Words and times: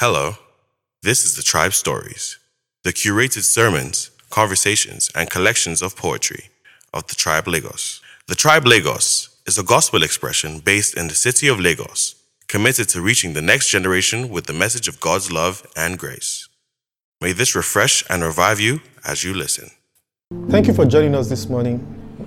Hello, 0.00 0.34
this 1.02 1.24
is 1.24 1.36
the 1.36 1.42
Tribe 1.42 1.72
Stories, 1.72 2.38
the 2.84 2.92
curated 2.92 3.44
sermons, 3.44 4.10
conversations, 4.28 5.10
and 5.14 5.30
collections 5.30 5.80
of 5.80 5.96
poetry 5.96 6.50
of 6.92 7.06
the 7.06 7.14
Tribe 7.14 7.48
Lagos. 7.48 8.02
The 8.28 8.34
Tribe 8.34 8.66
Lagos 8.66 9.40
is 9.46 9.56
a 9.56 9.62
gospel 9.62 10.02
expression 10.02 10.58
based 10.58 10.98
in 10.98 11.08
the 11.08 11.14
city 11.14 11.48
of 11.48 11.58
Lagos, 11.58 12.14
committed 12.46 12.90
to 12.90 13.00
reaching 13.00 13.32
the 13.32 13.40
next 13.40 13.70
generation 13.70 14.28
with 14.28 14.44
the 14.44 14.52
message 14.52 14.86
of 14.86 15.00
God's 15.00 15.32
love 15.32 15.66
and 15.74 15.98
grace. 15.98 16.46
May 17.22 17.32
this 17.32 17.54
refresh 17.54 18.04
and 18.10 18.22
revive 18.22 18.60
you 18.60 18.82
as 19.02 19.24
you 19.24 19.32
listen. 19.32 19.70
Thank 20.50 20.66
you 20.66 20.74
for 20.74 20.84
joining 20.84 21.14
us 21.14 21.30
this 21.30 21.48
morning. 21.48 21.80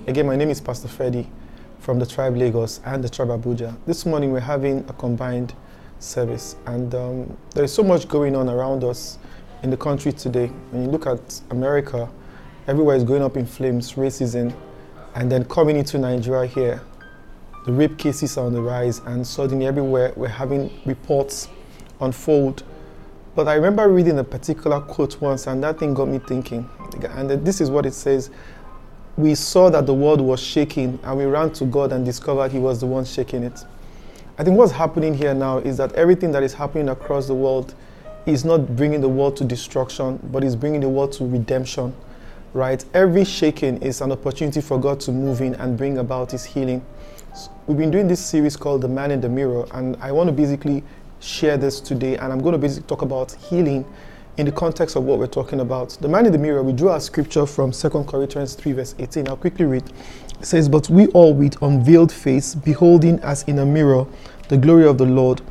Again, 0.08 0.26
my 0.26 0.34
name 0.34 0.50
is 0.50 0.60
Pastor 0.60 0.88
Freddy 0.88 1.30
from 1.78 2.00
the 2.00 2.06
Tribe 2.06 2.36
Lagos 2.36 2.80
and 2.84 3.04
the 3.04 3.08
Tribe 3.08 3.28
Abuja. 3.28 3.76
This 3.86 4.04
morning 4.04 4.32
we're 4.32 4.40
having 4.40 4.84
a 4.88 4.92
combined 4.92 5.54
service, 6.00 6.56
and 6.66 6.94
um, 6.94 7.36
there 7.54 7.64
is 7.64 7.72
so 7.72 7.82
much 7.82 8.08
going 8.08 8.34
on 8.34 8.48
around 8.48 8.82
us 8.84 9.18
in 9.62 9.70
the 9.70 9.76
country 9.76 10.12
today. 10.12 10.46
When 10.70 10.84
you 10.84 10.90
look 10.90 11.06
at 11.06 11.40
America, 11.50 12.08
everywhere 12.66 12.96
is 12.96 13.04
going 13.04 13.22
up 13.22 13.36
in 13.36 13.46
flames, 13.46 13.92
racism, 13.94 14.54
and 15.14 15.30
then 15.30 15.44
coming 15.44 15.76
into 15.76 15.98
Nigeria 15.98 16.46
here, 16.48 16.80
the 17.66 17.72
rape 17.72 17.98
cases 17.98 18.38
are 18.38 18.46
on 18.46 18.52
the 18.52 18.62
rise, 18.62 19.00
and 19.00 19.26
suddenly 19.26 19.66
everywhere 19.66 20.12
we're 20.16 20.28
having 20.28 20.80
reports 20.86 21.48
unfold. 22.00 22.62
But 23.34 23.48
I 23.48 23.54
remember 23.54 23.88
reading 23.88 24.18
a 24.18 24.24
particular 24.24 24.80
quote 24.80 25.20
once, 25.20 25.46
and 25.46 25.62
that 25.62 25.78
thing 25.78 25.94
got 25.94 26.08
me 26.08 26.18
thinking. 26.18 26.68
And 27.10 27.30
this 27.44 27.60
is 27.60 27.70
what 27.70 27.86
it 27.86 27.94
says 27.94 28.30
We 29.16 29.34
saw 29.34 29.70
that 29.70 29.86
the 29.86 29.94
world 29.94 30.20
was 30.20 30.40
shaking, 30.40 30.98
and 31.02 31.18
we 31.18 31.24
ran 31.24 31.52
to 31.52 31.64
God 31.66 31.92
and 31.92 32.04
discovered 32.04 32.50
He 32.50 32.58
was 32.58 32.80
the 32.80 32.86
one 32.86 33.04
shaking 33.04 33.44
it. 33.44 33.62
I 34.40 34.42
think 34.42 34.56
what's 34.56 34.72
happening 34.72 35.12
here 35.12 35.34
now 35.34 35.58
is 35.58 35.76
that 35.76 35.92
everything 35.92 36.32
that 36.32 36.42
is 36.42 36.54
happening 36.54 36.88
across 36.88 37.26
the 37.26 37.34
world 37.34 37.74
is 38.24 38.42
not 38.42 38.74
bringing 38.74 39.02
the 39.02 39.08
world 39.08 39.36
to 39.36 39.44
destruction, 39.44 40.18
but 40.32 40.42
is 40.42 40.56
bringing 40.56 40.80
the 40.80 40.88
world 40.88 41.12
to 41.12 41.26
redemption, 41.26 41.94
right? 42.54 42.82
Every 42.94 43.26
shaking 43.26 43.82
is 43.82 44.00
an 44.00 44.12
opportunity 44.12 44.62
for 44.62 44.80
God 44.80 44.98
to 45.00 45.12
move 45.12 45.42
in 45.42 45.56
and 45.56 45.76
bring 45.76 45.98
about 45.98 46.30
His 46.30 46.42
healing. 46.42 46.82
We've 47.66 47.76
been 47.76 47.90
doing 47.90 48.08
this 48.08 48.24
series 48.24 48.56
called 48.56 48.80
The 48.80 48.88
Man 48.88 49.10
in 49.10 49.20
the 49.20 49.28
Mirror, 49.28 49.66
and 49.72 49.94
I 50.00 50.10
want 50.10 50.28
to 50.28 50.32
basically 50.32 50.84
share 51.18 51.58
this 51.58 51.78
today, 51.78 52.16
and 52.16 52.32
I'm 52.32 52.40
going 52.40 52.52
to 52.52 52.58
basically 52.58 52.88
talk 52.88 53.02
about 53.02 53.32
healing 53.32 53.84
in 54.38 54.46
the 54.46 54.52
context 54.52 54.96
of 54.96 55.04
what 55.04 55.18
we're 55.18 55.26
talking 55.26 55.60
about. 55.60 55.90
The 56.00 56.08
man 56.08 56.24
in 56.24 56.32
the 56.32 56.38
mirror, 56.38 56.62
we 56.62 56.72
drew 56.72 56.88
our 56.88 57.00
scripture 57.00 57.44
from 57.44 57.72
2 57.72 57.90
Corinthians 58.04 58.54
3, 58.54 58.72
verse 58.72 58.94
18. 58.98 59.28
I'll 59.28 59.36
quickly 59.36 59.66
read. 59.66 59.92
Says, 60.42 60.68
But 60.68 60.88
we 60.88 61.06
all 61.08 61.34
with 61.34 61.60
unveiled 61.62 62.12
face, 62.12 62.54
beholding 62.54 63.18
as 63.20 63.42
in 63.44 63.58
a 63.58 63.66
mirror 63.66 64.06
the 64.48 64.56
glory 64.56 64.86
of 64.86 64.98
the 64.98 65.06
Lord, 65.06 65.42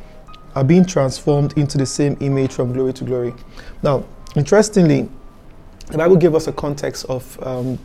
are 0.54 0.64
being 0.64 0.84
transformed 0.84 1.56
into 1.56 1.78
the 1.78 1.86
same 1.86 2.16
image 2.20 2.52
from 2.52 2.72
glory 2.72 2.92
to 2.94 3.04
glory. 3.04 3.34
Now, 3.82 4.04
interestingly, 4.36 5.08
the 5.88 5.98
Bible 5.98 6.16
gave 6.16 6.34
us 6.34 6.46
a 6.46 6.52
context 6.52 7.06
of 7.08 7.42
um, 7.46 7.78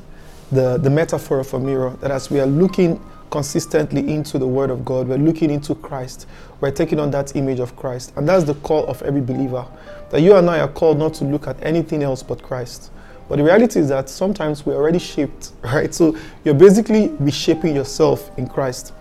the, 0.52 0.78
the 0.78 0.89
metaphor 0.89 1.39
of 1.39 1.53
a 1.53 1.59
mirror, 1.59 1.92
that 2.02 2.11
as 2.11 2.30
we 2.30 2.39
are 2.39 2.48
looking 2.48 3.00
consistently 3.36 4.14
into 4.14 4.38
the 4.38 4.48
Word 4.48 4.70
of 4.70 4.86
God. 4.86 5.08
We're 5.08 5.17
looking 5.17 5.50
into 5.52 5.76
Christ. 5.76 6.28
We're 6.61 6.72
taking 6.72 7.00
on 7.00 7.11
that 7.11 7.36
image 7.36 7.59
of 7.59 7.76
Christ. 7.76 8.14
And 8.16 8.28
that's 8.28 8.45
the 8.45 8.53
call 8.56 8.88
of 8.88 9.02
every 9.02 9.22
believer. 9.22 9.66
That 10.11 10.22
you 10.22 10.36
and 10.36 10.50
I 10.50 10.59
are 10.59 10.70
called 10.70 10.98
not 10.98 11.16
to 11.16 11.26
look 11.26 11.48
at 11.48 11.61
anything 11.61 12.03
else 12.03 12.23
but 12.23 12.42
Christ. 12.42 12.92
But 13.27 13.37
the 13.37 13.43
reality 13.43 13.79
is 13.79 13.89
that 13.89 14.09
sometimes 14.09 14.65
we're 14.65 14.75
already 14.75 14.99
shaped, 14.99 15.51
right? 15.63 15.93
So 15.93 16.17
you're 16.43 16.53
basically 16.53 17.09
reshaping 17.19 17.75
yourself 17.75 18.29
in 18.37 18.47
Christ. 18.47 18.93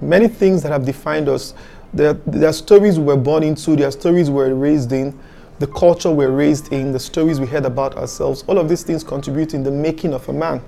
Many 0.00 0.28
things 0.28 0.62
that 0.62 0.72
have 0.72 0.84
defined 0.84 1.28
us, 1.28 1.54
there, 1.92 2.14
there 2.14 2.48
are 2.48 2.52
stories 2.52 2.98
we 2.98 3.04
were 3.04 3.16
born 3.16 3.42
into, 3.42 3.76
there 3.76 3.88
are 3.88 3.92
stories 3.92 4.30
we 4.30 4.36
were 4.36 4.54
raised 4.54 4.92
in, 4.92 5.18
the 5.58 5.66
culture 5.66 6.10
we're 6.10 6.30
raised 6.30 6.72
in, 6.72 6.92
the 6.92 7.00
stories 7.00 7.40
we 7.40 7.46
heard 7.46 7.64
about 7.64 7.96
ourselves. 7.96 8.44
All 8.46 8.58
of 8.58 8.68
these 8.68 8.82
things 8.82 9.02
contribute 9.02 9.54
in 9.54 9.62
the 9.62 9.70
making 9.70 10.12
of 10.12 10.28
a 10.28 10.32
man. 10.32 10.62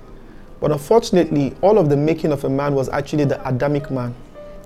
But 0.59 0.71
unfortunately, 0.71 1.55
all 1.61 1.77
of 1.77 1.89
the 1.89 1.97
making 1.97 2.31
of 2.31 2.43
a 2.43 2.49
man 2.49 2.73
was 2.73 2.89
actually 2.89 3.25
the 3.25 3.47
Adamic 3.47 3.91
man. 3.91 4.15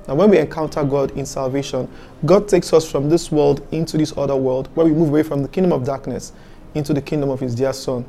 Now, 0.07 0.15
when 0.15 0.29
we 0.29 0.37
encounter 0.37 0.83
God 0.83 1.11
in 1.11 1.25
salvation, 1.25 1.89
God 2.25 2.47
takes 2.47 2.73
us 2.73 2.89
from 2.89 3.09
this 3.09 3.31
world 3.31 3.65
into 3.71 3.97
this 3.97 4.15
other 4.17 4.35
world 4.35 4.69
where 4.75 4.85
we 4.85 4.91
move 4.91 5.09
away 5.09 5.23
from 5.23 5.41
the 5.41 5.47
kingdom 5.47 5.71
of 5.71 5.85
darkness 5.85 6.33
into 6.75 6.93
the 6.93 7.01
kingdom 7.01 7.29
of 7.29 7.39
his 7.39 7.55
dear 7.55 7.73
son. 7.73 8.05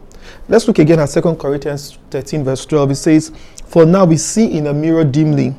Let's 0.49 0.67
look 0.67 0.79
again 0.79 1.01
at 1.01 1.07
2 1.07 1.21
Corinthians 1.37 1.99
13, 2.11 2.45
verse 2.45 2.65
12. 2.67 2.91
It 2.91 2.95
says, 2.97 3.33
For 3.67 3.85
now 3.85 4.05
we 4.05 4.17
see 4.17 4.57
in 4.57 4.67
a 4.67 4.73
mirror 4.73 5.05
dimly, 5.05 5.55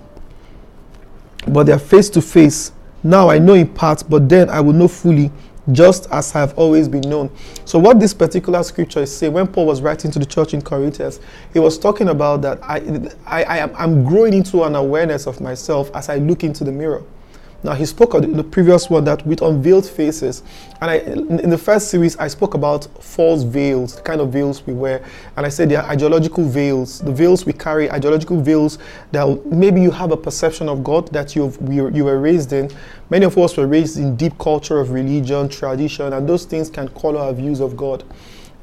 but 1.47 1.65
they 1.65 1.71
are 1.71 1.79
face 1.79 2.09
to 2.11 2.21
face. 2.21 2.71
Now 3.03 3.29
I 3.29 3.37
know 3.37 3.53
in 3.53 3.67
part, 3.67 4.03
but 4.09 4.27
then 4.27 4.49
I 4.49 4.59
will 4.61 4.73
know 4.73 4.87
fully, 4.87 5.31
just 5.71 6.07
as 6.11 6.33
I 6.35 6.39
have 6.39 6.57
always 6.57 6.87
been 6.87 7.07
known. 7.09 7.29
So, 7.65 7.77
what 7.79 7.99
this 7.99 8.13
particular 8.13 8.63
scripture 8.63 9.01
is 9.01 9.15
saying, 9.15 9.33
when 9.33 9.47
Paul 9.47 9.65
was 9.67 9.81
writing 9.81 10.11
to 10.11 10.19
the 10.19 10.25
church 10.25 10.53
in 10.53 10.61
Corinthians, 10.61 11.19
he 11.53 11.59
was 11.59 11.77
talking 11.77 12.09
about 12.09 12.41
that 12.43 12.59
I, 12.63 12.77
I, 13.25 13.43
I 13.43 13.57
am 13.57 13.75
I'm 13.75 14.03
growing 14.03 14.33
into 14.33 14.63
an 14.63 14.75
awareness 14.75 15.27
of 15.27 15.41
myself 15.41 15.91
as 15.93 16.09
I 16.09 16.17
look 16.17 16.43
into 16.43 16.63
the 16.63 16.71
mirror. 16.71 17.03
Now, 17.65 17.73
he 17.73 17.87
spoke 17.87 18.13
in 18.13 18.37
the 18.37 18.43
previous 18.43 18.91
one 18.91 19.05
that 19.05 19.25
with 19.25 19.41
unveiled 19.41 19.87
faces. 19.89 20.43
And 20.81 20.91
I, 20.91 20.97
in 20.97 21.49
the 21.49 21.57
first 21.57 21.87
series, 21.89 22.15
I 22.17 22.27
spoke 22.27 22.53
about 22.53 22.85
false 23.03 23.41
veils, 23.41 23.95
the 23.95 24.03
kind 24.03 24.21
of 24.21 24.31
veils 24.31 24.63
we 24.67 24.73
wear. 24.73 25.03
And 25.35 25.47
I 25.47 25.49
said 25.49 25.69
they 25.69 25.75
are 25.75 25.89
ideological 25.89 26.43
veils, 26.43 26.99
the 26.99 27.11
veils 27.11 27.43
we 27.43 27.53
carry, 27.53 27.89
ideological 27.89 28.39
veils 28.39 28.77
that 29.13 29.43
maybe 29.47 29.81
you 29.81 29.89
have 29.89 30.11
a 30.11 30.17
perception 30.17 30.69
of 30.69 30.83
God 30.83 31.11
that 31.11 31.35
you've, 31.35 31.57
you 31.71 32.05
were 32.05 32.19
raised 32.19 32.53
in. 32.53 32.69
Many 33.09 33.25
of 33.25 33.35
us 33.35 33.57
were 33.57 33.65
raised 33.65 33.97
in 33.97 34.15
deep 34.15 34.37
culture 34.37 34.79
of 34.79 34.91
religion, 34.91 35.49
tradition, 35.49 36.13
and 36.13 36.29
those 36.29 36.45
things 36.45 36.69
can 36.69 36.87
color 36.89 37.19
our 37.19 37.33
views 37.33 37.61
of 37.61 37.75
God. 37.75 38.03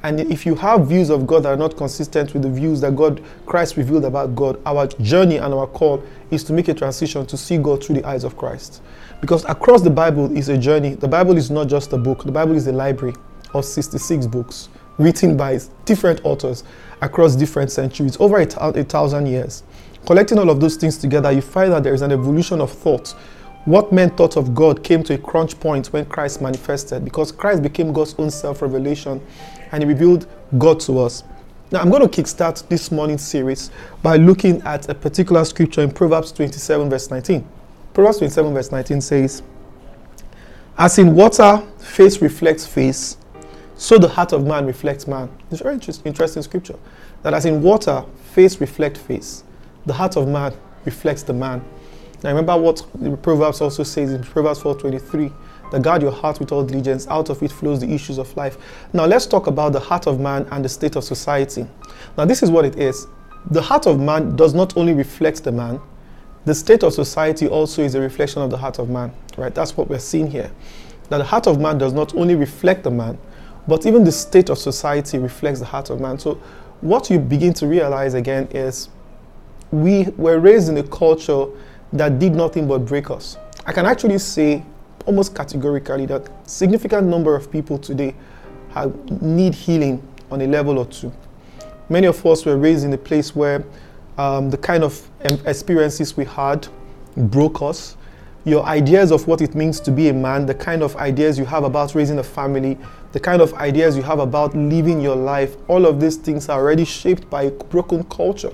And 0.05 0.21
if 0.21 0.45
you 0.45 0.57
have 0.57 0.89
views 0.89 1.11
of 1.11 1.27
God 1.27 1.45
that 1.45 1.51
are 1.51 1.57
not 1.57 1.77
consistent 1.77 2.33
with 2.33 2.43
the 2.43 2.51
views 2.51 2.81
that 2.81 2.97
God, 2.97 3.23
Christ 3.47 3.77
revealed 3.77 4.05
about 4.05 4.35
God, 4.35 4.61
our 4.67 4.87
journey 4.87 5.37
and 5.37 5.55
our 5.55 5.67
call 5.67 6.03
is 6.31 6.43
to 6.45 6.53
make 6.53 6.69
a 6.69 6.75
transition 6.75 7.25
to 7.27 7.37
see 7.37 7.57
God 7.57 7.85
through 7.85 7.97
the 7.97 8.05
eyes 8.05 8.25
of 8.25 8.37
Christ. 8.37 8.83
Because 9.21 9.45
across 9.45 9.83
the 9.83 9.91
Bible 9.91 10.37
is 10.37 10.49
a 10.49 10.59
journey. 10.59 10.95
The 10.95 11.07
Bible 11.07 11.37
is 11.37 11.51
not 11.51 11.69
just 11.69 11.93
a 11.93 11.99
book, 11.99 12.25
the 12.25 12.33
Bible 12.33 12.57
is 12.57 12.67
a 12.67 12.73
library 12.73 13.15
of 13.55 13.65
66 13.65 14.27
books 14.27 14.69
written 14.99 15.37
by 15.37 15.59
different 15.85 16.21
authors 16.25 16.65
across 17.01 17.37
different 17.37 17.71
centuries, 17.71 18.17
over 18.21 18.41
a, 18.41 18.47
a 18.47 18.85
thousand 18.85 19.27
years. 19.27 19.63
Collecting 20.07 20.39
all 20.39 20.51
of 20.51 20.61
those 20.61 20.77
things 20.77 20.99
together, 20.99 21.31
you 21.31 21.41
find 21.41 21.73
that 21.73 21.85
there 21.85 21.95
is 21.95 22.03
an 22.03 22.11
evolution 22.11 22.61
of 22.61 22.73
thought 22.73 23.15
what 23.65 23.93
men 23.93 24.11
thought 24.11 24.37
of 24.37 24.55
God 24.55 24.83
came 24.83 25.03
to 25.05 25.15
a 25.15 25.19
crunch 25.19 25.59
point 25.61 25.93
when 25.93 26.05
Christ 26.07 26.41
manifested 26.41 27.05
because 27.05 27.31
Christ 27.31 27.63
became 27.63 27.93
God's 27.93 28.15
own 28.19 28.31
self 28.31 28.63
revelation 28.63 29.25
and 29.71 29.83
He 29.83 29.89
revealed 29.89 30.27
God 30.59 30.81
to 30.81 30.99
us. 30.99 31.23
Now, 31.71 31.81
I'm 31.81 31.91
going 31.91 32.07
to 32.07 32.23
kickstart 32.23 32.69
this 32.69 32.91
morning's 32.91 33.27
series 33.27 33.71
by 34.03 34.17
looking 34.17 34.61
at 34.63 34.89
a 34.91 34.95
particular 34.95 35.45
scripture 35.45 35.81
in 35.81 35.91
Proverbs 35.91 36.31
27, 36.33 36.91
verse 36.91 37.11
19. 37.11 37.47
Proverbs 37.95 38.19
27, 38.19 38.53
verse 38.53 38.73
19 38.73 39.01
says, 39.01 39.43
As 40.77 40.99
in 40.99 41.15
water, 41.15 41.63
face 41.79 42.21
reflects 42.21 42.67
face, 42.67 43.17
so 43.77 43.97
the 43.97 44.09
heart 44.09 44.33
of 44.33 44.47
man 44.47 44.67
reflects 44.67 45.07
man. 45.07 45.31
It's 45.51 45.61
a 45.61 45.65
very 45.65 45.75
interesting 45.77 46.43
scripture. 46.43 46.79
That 47.23 47.33
as 47.33 47.47
in 47.47 47.63
water, 47.63 48.05
face 48.33 48.61
reflects 48.61 49.01
face, 49.01 49.45
the 49.87 49.95
heart 49.95 50.17
of 50.17 50.29
man 50.29 50.53
reflects 50.85 51.23
the 51.23 51.33
man. 51.33 51.65
Now 52.23 52.31
remember 52.31 52.57
what 52.57 52.85
Proverbs 53.23 53.61
also 53.61 53.83
says 53.83 54.13
in 54.13 54.23
Proverbs 54.23 54.61
4:23, 54.61 55.33
that 55.73 55.83
guard 55.83 56.03
your 56.03 56.13
heart 56.13 56.39
with 56.39 56.53
all 56.53 56.63
diligence, 56.63 57.07
out 57.09 57.31
of 57.31 57.43
it 57.43 57.51
flows 57.51 57.81
the 57.81 57.93
issues 57.93 58.19
of 58.19 58.35
life. 58.37 58.59
Now 58.93 59.07
let's 59.07 59.27
talk 59.27 59.47
about 59.47 59.73
the 59.73 59.81
heart 59.81 60.07
of 60.07 60.21
man 60.21 60.47
and 60.51 60.65
the 60.65 60.69
state 60.69 60.97
of 60.97 61.05
society. 61.05 61.67
Now 62.17 62.25
this 62.25 62.43
is 62.43 62.51
what 62.51 62.65
it 62.65 62.79
is. 62.79 63.07
The 63.51 63.63
heart 63.63 63.87
of 63.87 63.99
man 63.99 64.37
does 64.37 64.55
not 64.55 64.77
only 64.77 64.93
reflect 64.93 65.43
the 65.43 65.53
man, 65.53 65.81
the 66.45 66.55
state 66.55 66.83
of 66.83 66.93
society 66.93 67.49
also 67.49 67.83
is 67.83 67.95
a 67.95 68.01
reflection 68.01 68.43
of 68.43 68.51
the 68.51 68.57
heart 68.57 68.79
of 68.79 68.89
man, 68.89 69.13
right? 69.37 69.55
That's 69.55 69.77
what 69.77 69.89
we're 69.89 69.99
seeing 69.99 70.31
here. 70.31 70.51
That 71.09 71.19
the 71.19 71.25
heart 71.25 71.47
of 71.47 71.61
man 71.61 71.79
does 71.79 71.93
not 71.93 72.15
only 72.15 72.35
reflect 72.35 72.85
the 72.85 72.91
man, 72.91 73.19
but 73.67 73.87
even 73.87 74.05
the 74.05 74.13
state 74.13 74.51
of 74.51 74.59
society 74.59 75.19
reflects 75.19 75.61
the 75.61 75.67
heart 75.67 75.91
of 75.91 76.01
man. 76.01 76.19
So 76.19 76.39
what 76.81 77.11
you 77.11 77.19
begin 77.19 77.53
to 77.55 77.67
realize 77.67 78.15
again 78.15 78.49
is 78.51 78.89
we 79.71 80.05
were 80.17 80.39
raised 80.39 80.69
in 80.69 80.77
a 80.77 80.83
culture 80.83 81.47
that 81.93 82.19
did 82.19 82.35
nothing 82.35 82.67
but 82.67 82.79
break 82.81 83.11
us. 83.11 83.37
I 83.67 83.73
can 83.73 83.87
actually 83.87 84.19
say 84.19 84.65
almost 85.07 85.35
categorically 85.35 86.07
that 86.07 86.29
significant 86.49 87.07
number 87.07 87.35
of 87.35 87.51
people 87.51 87.79
today 87.79 88.15
have, 88.71 89.23
need 89.23 89.55
healing 89.55 90.03
on 90.31 90.41
a 90.41 90.47
level 90.47 90.79
or 90.79 90.87
two. 90.87 91.13
Many 91.89 92.07
of 92.07 92.25
us 92.25 92.47
were 92.47 92.57
raised 92.57 92.85
in 92.85 92.93
a 92.93 92.99
place 92.99 93.37
where 93.37 93.65
um, 94.19 94.51
the 94.51 94.57
kind 94.57 94.85
of 94.85 95.09
experiences 95.47 96.17
we 96.17 96.25
had 96.25 96.67
broke 97.17 97.63
us. 97.63 97.97
Your 98.45 98.65
ideas 98.65 99.13
of 99.13 99.27
what 99.29 99.41
it 99.41 99.55
means 99.55 99.79
to 99.81 99.91
be 99.91 100.09
a 100.09 100.13
man, 100.13 100.47
the 100.47 100.55
kind 100.55 100.83
of 100.83 100.97
ideas 100.97 101.39
you 101.39 101.45
have 101.45 101.63
about 101.65 101.95
raising 101.95 102.19
a 102.19 102.25
family, 102.25 102.77
the 103.13 103.21
kind 103.21 103.41
of 103.41 103.55
ideas 103.55 103.97
you 103.97 104.03
have 104.03 104.19
about 104.19 104.57
living 104.57 105.01
your 105.01 105.15
life, 105.15 105.57
all 105.69 105.87
of 105.87 106.01
these 106.01 106.17
things 106.17 106.49
are 106.49 106.61
already 106.61 106.85
shaped 106.85 107.29
by 107.31 107.45
a 107.45 107.51
broken 107.51 108.03
culture. 108.05 108.53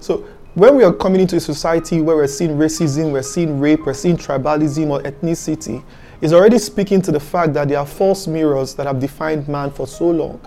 So 0.00 0.26
when 0.54 0.76
we 0.76 0.84
are 0.84 0.92
coming 0.92 1.22
into 1.22 1.36
a 1.36 1.40
society 1.40 2.02
where 2.02 2.14
we're 2.14 2.26
seeing 2.26 2.50
racism, 2.58 3.10
we're 3.10 3.22
seeing 3.22 3.58
rape, 3.58 3.86
we're 3.86 3.94
seeing 3.94 4.18
tribalism 4.18 4.90
or 4.90 5.02
ethnicity, 5.02 5.82
is 6.20 6.34
already 6.34 6.58
speaking 6.58 7.00
to 7.00 7.10
the 7.10 7.20
fact 7.20 7.54
that 7.54 7.68
there 7.68 7.78
are 7.78 7.86
false 7.86 8.26
mirrors 8.26 8.74
that 8.74 8.86
have 8.86 9.00
defined 9.00 9.48
man 9.48 9.70
for 9.70 9.86
so 9.86 10.10
long. 10.10 10.38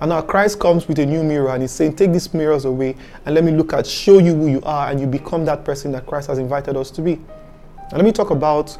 And 0.00 0.10
now 0.10 0.20
Christ 0.20 0.60
comes 0.60 0.86
with 0.86 0.98
a 0.98 1.06
new 1.06 1.24
mirror 1.24 1.50
and 1.50 1.62
he's 1.62 1.70
saying, 1.70 1.96
Take 1.96 2.12
these 2.12 2.34
mirrors 2.34 2.66
away 2.66 2.94
and 3.24 3.34
let 3.34 3.42
me 3.42 3.52
look 3.52 3.72
at, 3.72 3.86
show 3.86 4.18
you 4.18 4.34
who 4.34 4.48
you 4.48 4.60
are, 4.64 4.90
and 4.90 5.00
you 5.00 5.06
become 5.06 5.46
that 5.46 5.64
person 5.64 5.92
that 5.92 6.04
Christ 6.04 6.28
has 6.28 6.38
invited 6.38 6.76
us 6.76 6.90
to 6.90 7.00
be. 7.00 7.14
And 7.14 7.92
let 7.94 8.04
me 8.04 8.12
talk 8.12 8.30
about 8.30 8.76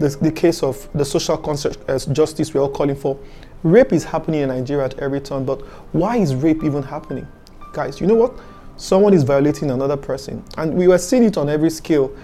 the, 0.00 0.08
the 0.08 0.32
case 0.32 0.62
of 0.62 0.88
the 0.94 1.04
social 1.04 1.38
uh, 1.38 1.98
justice 2.12 2.54
we're 2.54 2.62
all 2.62 2.70
calling 2.70 2.96
for. 2.96 3.18
Rape 3.62 3.92
is 3.92 4.04
happening 4.04 4.40
in 4.40 4.48
Nigeria 4.48 4.86
at 4.86 4.98
every 5.00 5.20
turn, 5.20 5.44
but 5.44 5.60
why 5.92 6.16
is 6.16 6.34
rape 6.34 6.64
even 6.64 6.82
happening? 6.82 7.26
Guys, 7.74 8.00
you 8.00 8.06
know 8.06 8.14
what? 8.14 8.38
Someone 8.76 9.14
is 9.14 9.22
violating 9.22 9.70
another 9.70 9.96
person. 9.96 10.44
And 10.58 10.74
we 10.74 10.88
were 10.88 10.98
seeing 10.98 11.24
it 11.24 11.36
on 11.36 11.48
every 11.48 11.70
scale. 11.70 12.14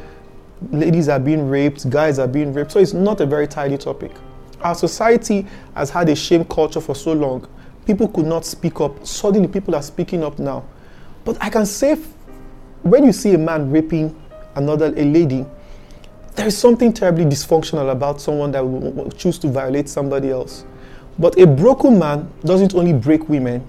Ladies 0.70 1.08
are 1.08 1.18
being 1.18 1.48
raped, 1.48 1.88
guys 1.88 2.18
are 2.18 2.26
being 2.28 2.52
raped. 2.52 2.72
So 2.72 2.80
it's 2.80 2.92
not 2.92 3.20
a 3.20 3.26
very 3.26 3.46
tidy 3.46 3.78
topic. 3.78 4.12
Our 4.60 4.74
society 4.74 5.46
has 5.74 5.90
had 5.90 6.08
a 6.08 6.14
shame 6.14 6.44
culture 6.44 6.80
for 6.80 6.94
so 6.94 7.12
long. 7.12 7.48
People 7.86 8.08
could 8.08 8.26
not 8.26 8.44
speak 8.44 8.80
up. 8.80 9.06
Suddenly, 9.06 9.48
people 9.48 9.74
are 9.74 9.82
speaking 9.82 10.22
up 10.22 10.38
now. 10.38 10.64
But 11.24 11.38
I 11.40 11.48
can 11.48 11.64
say, 11.64 11.96
when 12.82 13.04
you 13.04 13.12
see 13.12 13.34
a 13.34 13.38
man 13.38 13.70
raping 13.70 14.14
another 14.54 14.86
a 14.86 15.04
lady, 15.04 15.46
there 16.34 16.46
is 16.46 16.56
something 16.56 16.92
terribly 16.92 17.24
dysfunctional 17.24 17.90
about 17.90 18.20
someone 18.20 18.52
that 18.52 18.60
will 18.60 19.10
choose 19.12 19.38
to 19.38 19.48
violate 19.48 19.88
somebody 19.88 20.30
else. 20.30 20.64
But 21.18 21.38
a 21.38 21.46
broken 21.46 21.98
man 21.98 22.30
doesn't 22.44 22.74
only 22.74 22.92
break 22.92 23.28
women, 23.28 23.66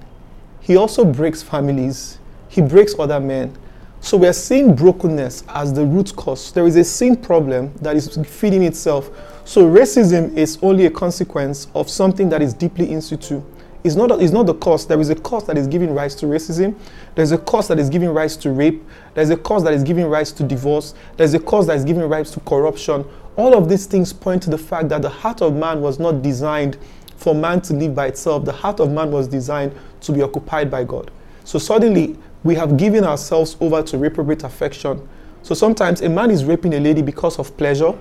he 0.62 0.78
also 0.78 1.04
breaks 1.04 1.42
families, 1.42 2.20
he 2.52 2.62
breaks 2.62 2.94
other 3.00 3.20
men. 3.20 3.58
So 4.02 4.18
we 4.18 4.28
are 4.28 4.34
seeing 4.34 4.76
brokenness 4.76 5.46
as 5.48 5.72
the 5.72 5.86
root 5.86 6.14
cause. 6.18 6.52
There 6.52 6.68
is 6.68 6.76
a 6.76 6.84
sin 6.84 7.16
problem 7.16 7.74
that 7.78 7.96
is 7.96 8.18
feeding 8.28 8.64
itself. 8.64 9.10
So 9.46 9.64
racism 9.64 10.36
is 10.36 10.58
only 10.62 10.86
a 10.86 10.92
consequence 10.92 11.68
of 11.74 11.90
something 11.90 12.28
that 12.30 12.42
is 12.42 12.54
deeply 12.54 12.92
in 12.92 13.02
situ. 13.02 13.42
It's 13.86 13.96
not, 13.96 14.12
it's 14.22 14.34
not 14.34 14.48
the 14.48 14.54
cause. 14.54 14.86
There 14.86 15.00
is 15.00 15.10
a 15.10 15.16
cause 15.16 15.48
that 15.48 15.58
is 15.58 15.66
giving 15.66 15.94
rise 15.94 16.14
to 16.16 16.26
racism. 16.26 16.76
There's 17.16 17.32
a 17.32 17.38
cause 17.38 17.70
that 17.70 17.80
is 17.80 17.90
giving 17.90 18.10
rise 18.10 18.36
to 18.38 18.52
rape. 18.52 18.84
There's 19.14 19.30
a 19.30 19.38
cause 19.38 19.64
that 19.64 19.74
is 19.74 19.84
giving 19.84 20.08
rise 20.08 20.34
to 20.34 20.44
divorce. 20.44 20.94
There's 21.16 21.34
a 21.34 21.40
cause 21.40 21.68
that 21.68 21.78
is 21.78 21.86
giving 21.86 22.04
rise 22.04 22.32
to 22.32 22.42
corruption. 22.42 23.06
All 23.38 23.56
of 23.56 23.70
these 23.70 23.86
things 23.86 24.12
point 24.12 24.44
to 24.44 24.50
the 24.50 24.58
fact 24.58 24.90
that 24.90 25.02
the 25.02 25.10
heart 25.10 25.42
of 25.42 25.56
man 25.56 25.80
was 25.80 26.00
not 26.00 26.22
designed 26.22 26.78
for 27.16 27.34
man 27.34 27.62
to 27.62 27.74
live 27.74 27.96
by 27.96 28.08
itself. 28.08 28.44
The 28.44 28.52
heart 28.52 28.82
of 28.82 28.92
man 28.92 29.10
was 29.10 29.28
designed 29.28 29.74
to 30.02 30.12
be 30.12 30.22
occupied 30.22 30.70
by 30.70 30.84
God. 30.84 31.12
So 31.44 31.58
suddenly, 31.58 32.18
we 32.44 32.56
have 32.56 32.78
given 32.78 33.04
ourselves 33.04 33.56
over 33.60 33.84
to 33.84 33.98
reprobate 33.98 34.44
affection. 34.44 35.08
So 35.44 35.56
sometimes 35.56 36.02
a 36.02 36.10
man 36.10 36.32
is 36.32 36.46
raping 36.46 36.74
a 36.74 36.80
lady 36.80 37.02
because 37.02 37.40
of 37.40 37.56
pleasure. 37.58 37.94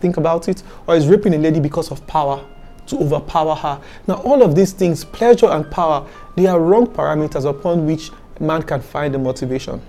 Think 0.00 0.16
about 0.16 0.48
it. 0.48 0.62
Or 0.86 0.96
is 0.96 1.06
raping 1.06 1.34
a 1.34 1.38
lady 1.38 1.60
because 1.60 1.90
of 1.90 2.06
power 2.06 2.44
to 2.86 2.98
overpower 2.98 3.54
her. 3.54 3.80
Now, 4.06 4.16
all 4.16 4.42
of 4.42 4.54
these 4.54 4.72
things, 4.72 5.04
pleasure 5.04 5.46
and 5.46 5.70
power, 5.70 6.06
they 6.36 6.46
are 6.46 6.60
wrong 6.60 6.86
parameters 6.86 7.48
upon 7.48 7.86
which 7.86 8.10
man 8.40 8.62
can 8.62 8.80
find 8.80 9.14
the 9.14 9.18
motivation. 9.18 9.80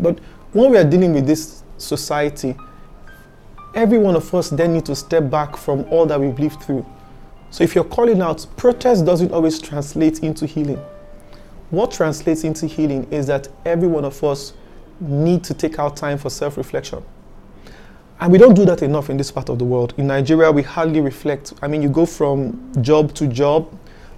But 0.00 0.18
when 0.52 0.70
we 0.70 0.78
are 0.78 0.84
dealing 0.84 1.14
with 1.14 1.26
this 1.26 1.62
society, 1.78 2.56
every 3.74 3.98
one 3.98 4.16
of 4.16 4.34
us 4.34 4.50
then 4.50 4.72
need 4.72 4.86
to 4.86 4.96
step 4.96 5.30
back 5.30 5.56
from 5.56 5.84
all 5.90 6.06
that 6.06 6.20
we've 6.20 6.38
lived 6.38 6.62
through. 6.62 6.84
So 7.50 7.64
if 7.64 7.74
you're 7.74 7.84
calling 7.84 8.20
out, 8.20 8.46
protest 8.56 9.04
doesn't 9.04 9.32
always 9.32 9.60
translate 9.60 10.20
into 10.20 10.46
healing. 10.46 10.80
What 11.70 11.92
translates 11.92 12.44
into 12.44 12.66
healing 12.66 13.06
is 13.12 13.26
that 13.28 13.48
every 13.64 13.88
one 13.88 14.04
of 14.04 14.22
us 14.24 14.52
need 15.00 15.44
to 15.44 15.54
take 15.54 15.78
out 15.78 15.96
time 15.96 16.18
for 16.18 16.28
self-reflection. 16.28 17.02
And 18.20 18.30
we 18.30 18.38
don't 18.38 18.54
do 18.54 18.66
that 18.66 18.82
enough 18.82 19.08
in 19.08 19.16
this 19.16 19.30
part 19.30 19.48
of 19.48 19.58
the 19.58 19.64
world. 19.64 19.94
In 19.96 20.08
Nigeria, 20.08 20.52
we 20.52 20.62
hardly 20.62 21.00
reflect. 21.00 21.54
I 21.62 21.68
mean, 21.68 21.80
you 21.80 21.88
go 21.88 22.04
from 22.04 22.70
job 22.82 23.14
to 23.14 23.26
job, 23.26 23.72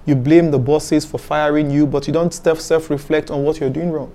you 0.05 0.15
blame 0.15 0.51
the 0.51 0.59
bosses 0.59 1.05
for 1.05 1.17
firing 1.17 1.71
you, 1.71 1.87
but 1.87 2.05
you 2.07 2.11
don't 2.13 2.33
self 2.33 2.89
reflect 2.89 3.31
on 3.31 3.43
what 3.43 3.59
you're 3.59 3.69
doing 3.69 3.91
wrong. 3.91 4.13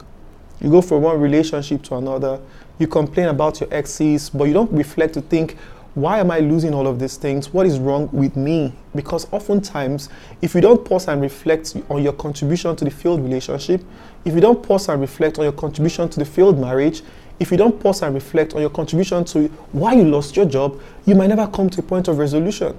You 0.60 0.70
go 0.70 0.82
from 0.82 1.02
one 1.02 1.20
relationship 1.20 1.82
to 1.84 1.94
another, 1.96 2.40
you 2.78 2.86
complain 2.86 3.28
about 3.28 3.60
your 3.60 3.72
exes, 3.72 4.28
but 4.28 4.44
you 4.44 4.52
don't 4.52 4.70
reflect 4.72 5.14
to 5.14 5.20
think, 5.22 5.56
why 6.00 6.20
am 6.20 6.30
I 6.30 6.38
losing 6.38 6.74
all 6.74 6.86
of 6.86 6.98
these 6.98 7.16
things? 7.16 7.52
What 7.52 7.66
is 7.66 7.78
wrong 7.78 8.08
with 8.12 8.36
me? 8.36 8.72
Because 8.94 9.26
oftentimes, 9.32 10.08
if 10.40 10.54
you 10.54 10.60
don't 10.60 10.84
pause 10.84 11.08
and 11.08 11.20
reflect 11.20 11.76
on 11.90 12.02
your 12.02 12.12
contribution 12.12 12.76
to 12.76 12.84
the 12.84 12.90
failed 12.90 13.22
relationship, 13.22 13.82
if 14.24 14.34
you 14.34 14.40
don't 14.40 14.62
pause 14.62 14.88
and 14.88 15.00
reflect 15.00 15.38
on 15.38 15.44
your 15.44 15.52
contribution 15.52 16.08
to 16.08 16.20
the 16.20 16.24
failed 16.24 16.58
marriage, 16.58 17.02
if 17.40 17.50
you 17.50 17.56
don't 17.56 17.80
pause 17.80 18.02
and 18.02 18.14
reflect 18.14 18.54
on 18.54 18.60
your 18.60 18.70
contribution 18.70 19.24
to 19.26 19.48
why 19.72 19.94
you 19.94 20.04
lost 20.04 20.36
your 20.36 20.46
job, 20.46 20.80
you 21.04 21.14
might 21.14 21.28
never 21.28 21.46
come 21.46 21.68
to 21.70 21.80
a 21.80 21.82
point 21.82 22.08
of 22.08 22.18
resolution. 22.18 22.76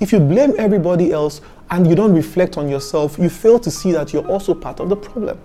If 0.00 0.12
you 0.12 0.20
blame 0.20 0.54
everybody 0.58 1.12
else 1.12 1.40
and 1.70 1.86
you 1.86 1.94
don't 1.94 2.14
reflect 2.14 2.58
on 2.58 2.68
yourself, 2.68 3.18
you 3.18 3.28
fail 3.28 3.58
to 3.60 3.70
see 3.70 3.92
that 3.92 4.12
you're 4.12 4.26
also 4.28 4.54
part 4.54 4.80
of 4.80 4.88
the 4.88 4.96
problem. 4.96 5.38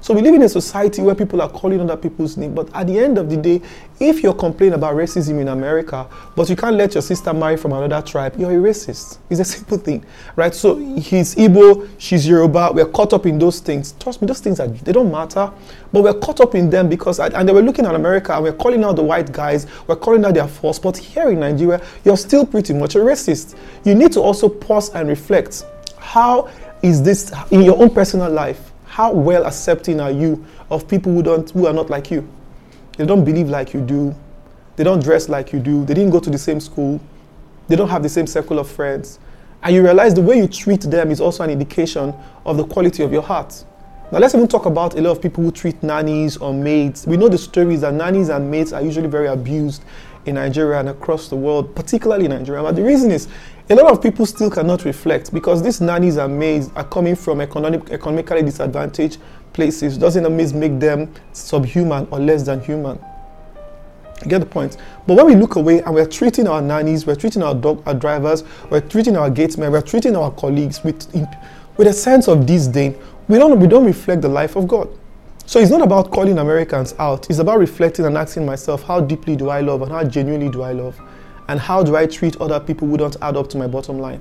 So 0.00 0.14
we 0.14 0.22
live 0.22 0.34
in 0.34 0.42
a 0.42 0.48
society 0.48 1.02
where 1.02 1.14
people 1.14 1.42
are 1.42 1.48
calling 1.50 1.80
other 1.80 1.96
people's 1.96 2.36
name, 2.36 2.54
but 2.54 2.72
at 2.74 2.86
the 2.86 2.98
end 2.98 3.18
of 3.18 3.28
the 3.28 3.36
day, 3.36 3.60
if 3.98 4.22
you're 4.22 4.32
complaining 4.34 4.74
about 4.74 4.94
racism 4.94 5.40
in 5.40 5.48
America, 5.48 6.06
but 6.36 6.48
you 6.48 6.54
can't 6.54 6.76
let 6.76 6.94
your 6.94 7.02
sister 7.02 7.34
marry 7.34 7.56
from 7.56 7.72
another 7.72 8.06
tribe, 8.06 8.36
you're 8.38 8.52
a 8.52 8.54
racist. 8.54 9.18
It's 9.28 9.40
a 9.40 9.44
simple 9.44 9.76
thing, 9.76 10.06
right? 10.36 10.54
So 10.54 10.76
he's 10.76 11.34
Igbo, 11.34 11.88
she's 11.98 12.28
Yoruba, 12.28 12.70
we're 12.72 12.86
caught 12.86 13.12
up 13.12 13.26
in 13.26 13.40
those 13.40 13.58
things. 13.58 13.92
Trust 13.98 14.22
me, 14.22 14.28
those 14.28 14.40
things 14.40 14.60
are 14.60 14.68
they 14.68 14.92
don't 14.92 15.10
matter, 15.10 15.50
but 15.92 16.02
we're 16.04 16.14
caught 16.14 16.40
up 16.40 16.54
in 16.54 16.70
them 16.70 16.88
because 16.88 17.18
and 17.18 17.48
they 17.48 17.52
were 17.52 17.62
looking 17.62 17.84
at 17.84 17.94
America 17.94 18.32
and 18.34 18.44
we're 18.44 18.52
calling 18.52 18.84
out 18.84 18.94
the 18.94 19.02
white 19.02 19.32
guys, 19.32 19.66
we're 19.88 19.96
calling 19.96 20.24
out 20.24 20.34
their 20.34 20.48
force, 20.48 20.78
but 20.78 20.96
here 20.96 21.30
in 21.30 21.40
Nigeria, 21.40 21.84
you're 22.04 22.16
still 22.16 22.46
pretty 22.46 22.72
much 22.72 22.94
a 22.94 22.98
racist. 22.98 23.56
You 23.84 23.96
need 23.96 24.12
to 24.12 24.20
also 24.20 24.48
pause 24.48 24.90
and 24.90 25.08
reflect. 25.08 25.64
How 25.98 26.48
is 26.82 27.02
this 27.02 27.32
in 27.50 27.62
your 27.62 27.76
own 27.82 27.90
personal 27.90 28.30
life? 28.30 28.67
How 28.98 29.12
well 29.12 29.46
accepting 29.46 30.00
are 30.00 30.10
you 30.10 30.44
of 30.72 30.88
people 30.88 31.12
who 31.12 31.22
don't 31.22 31.48
who 31.50 31.68
are 31.68 31.72
not 31.72 31.88
like 31.88 32.10
you? 32.10 32.28
They 32.96 33.06
don't 33.06 33.24
believe 33.24 33.48
like 33.48 33.72
you 33.72 33.80
do. 33.80 34.12
They 34.74 34.82
don't 34.82 35.00
dress 35.00 35.28
like 35.28 35.52
you 35.52 35.60
do. 35.60 35.84
They 35.84 35.94
didn't 35.94 36.10
go 36.10 36.18
to 36.18 36.28
the 36.28 36.36
same 36.36 36.58
school. 36.58 37.00
They 37.68 37.76
don't 37.76 37.88
have 37.90 38.02
the 38.02 38.08
same 38.08 38.26
circle 38.26 38.58
of 38.58 38.68
friends. 38.68 39.20
And 39.62 39.72
you 39.72 39.84
realize 39.84 40.14
the 40.14 40.20
way 40.20 40.38
you 40.38 40.48
treat 40.48 40.80
them 40.80 41.12
is 41.12 41.20
also 41.20 41.44
an 41.44 41.50
indication 41.50 42.12
of 42.44 42.56
the 42.56 42.64
quality 42.64 43.04
of 43.04 43.12
your 43.12 43.22
heart. 43.22 43.64
Now 44.10 44.18
let's 44.18 44.34
even 44.34 44.48
talk 44.48 44.66
about 44.66 44.98
a 44.98 45.00
lot 45.00 45.12
of 45.12 45.22
people 45.22 45.44
who 45.44 45.52
treat 45.52 45.80
nannies 45.80 46.36
or 46.36 46.52
maids. 46.52 47.06
We 47.06 47.16
know 47.16 47.28
the 47.28 47.38
stories 47.38 47.82
that 47.82 47.94
nannies 47.94 48.30
and 48.30 48.50
maids 48.50 48.72
are 48.72 48.82
usually 48.82 49.06
very 49.06 49.28
abused 49.28 49.84
in 50.28 50.36
Nigeria 50.36 50.80
and 50.80 50.88
across 50.88 51.28
the 51.28 51.36
world, 51.36 51.74
particularly 51.74 52.26
in 52.26 52.30
Nigeria. 52.30 52.62
But 52.62 52.76
the 52.76 52.82
reason 52.82 53.10
is 53.10 53.28
a 53.70 53.74
lot 53.74 53.90
of 53.92 54.02
people 54.02 54.24
still 54.26 54.50
cannot 54.50 54.84
reflect 54.84 55.32
because 55.32 55.62
these 55.62 55.80
nannies 55.80 56.16
and 56.16 56.38
maids 56.38 56.70
are 56.76 56.84
coming 56.84 57.16
from 57.16 57.40
economic, 57.40 57.90
economically 57.90 58.42
disadvantaged 58.42 59.18
places. 59.52 59.98
Doesn't 59.98 60.24
always 60.24 60.54
make 60.54 60.78
them 60.78 61.12
subhuman 61.32 62.08
or 62.10 62.18
less 62.18 62.44
than 62.44 62.60
human. 62.60 62.98
You 64.22 64.30
get 64.30 64.40
the 64.40 64.46
point? 64.46 64.76
But 65.06 65.16
when 65.16 65.26
we 65.26 65.34
look 65.34 65.56
away 65.56 65.80
and 65.80 65.94
we're 65.94 66.06
treating 66.06 66.48
our 66.48 66.60
nannies, 66.60 67.06
we're 67.06 67.14
treating 67.14 67.42
our 67.42 67.54
dog, 67.54 67.82
our 67.86 67.94
drivers, 67.94 68.42
we're 68.70 68.80
treating 68.80 69.16
our 69.16 69.30
gatesmen, 69.30 69.70
we're 69.70 69.80
treating 69.80 70.16
our 70.16 70.30
colleagues 70.32 70.82
with, 70.82 71.06
with 71.76 71.86
a 71.86 71.92
sense 71.92 72.26
of 72.26 72.44
disdain, 72.46 72.98
we 73.28 73.38
don't, 73.38 73.60
we 73.60 73.66
don't 73.66 73.84
reflect 73.84 74.22
the 74.22 74.28
life 74.28 74.56
of 74.56 74.66
God. 74.66 74.88
So 75.48 75.58
it's 75.58 75.70
not 75.70 75.80
about 75.80 76.10
calling 76.10 76.36
Americans 76.36 76.94
out. 76.98 77.30
It's 77.30 77.38
about 77.38 77.58
reflecting 77.58 78.04
and 78.04 78.18
asking 78.18 78.44
myself, 78.44 78.82
how 78.82 79.00
deeply 79.00 79.34
do 79.34 79.48
I 79.48 79.62
love 79.62 79.80
and 79.80 79.90
how 79.90 80.04
genuinely 80.04 80.50
do 80.50 80.60
I 80.60 80.72
love? 80.72 81.00
And 81.48 81.58
how 81.58 81.82
do 81.82 81.96
I 81.96 82.04
treat 82.04 82.36
other 82.38 82.60
people 82.60 82.86
who 82.86 82.98
don't 82.98 83.16
add 83.22 83.34
up 83.34 83.48
to 83.48 83.56
my 83.56 83.66
bottom 83.66 83.98
line? 83.98 84.20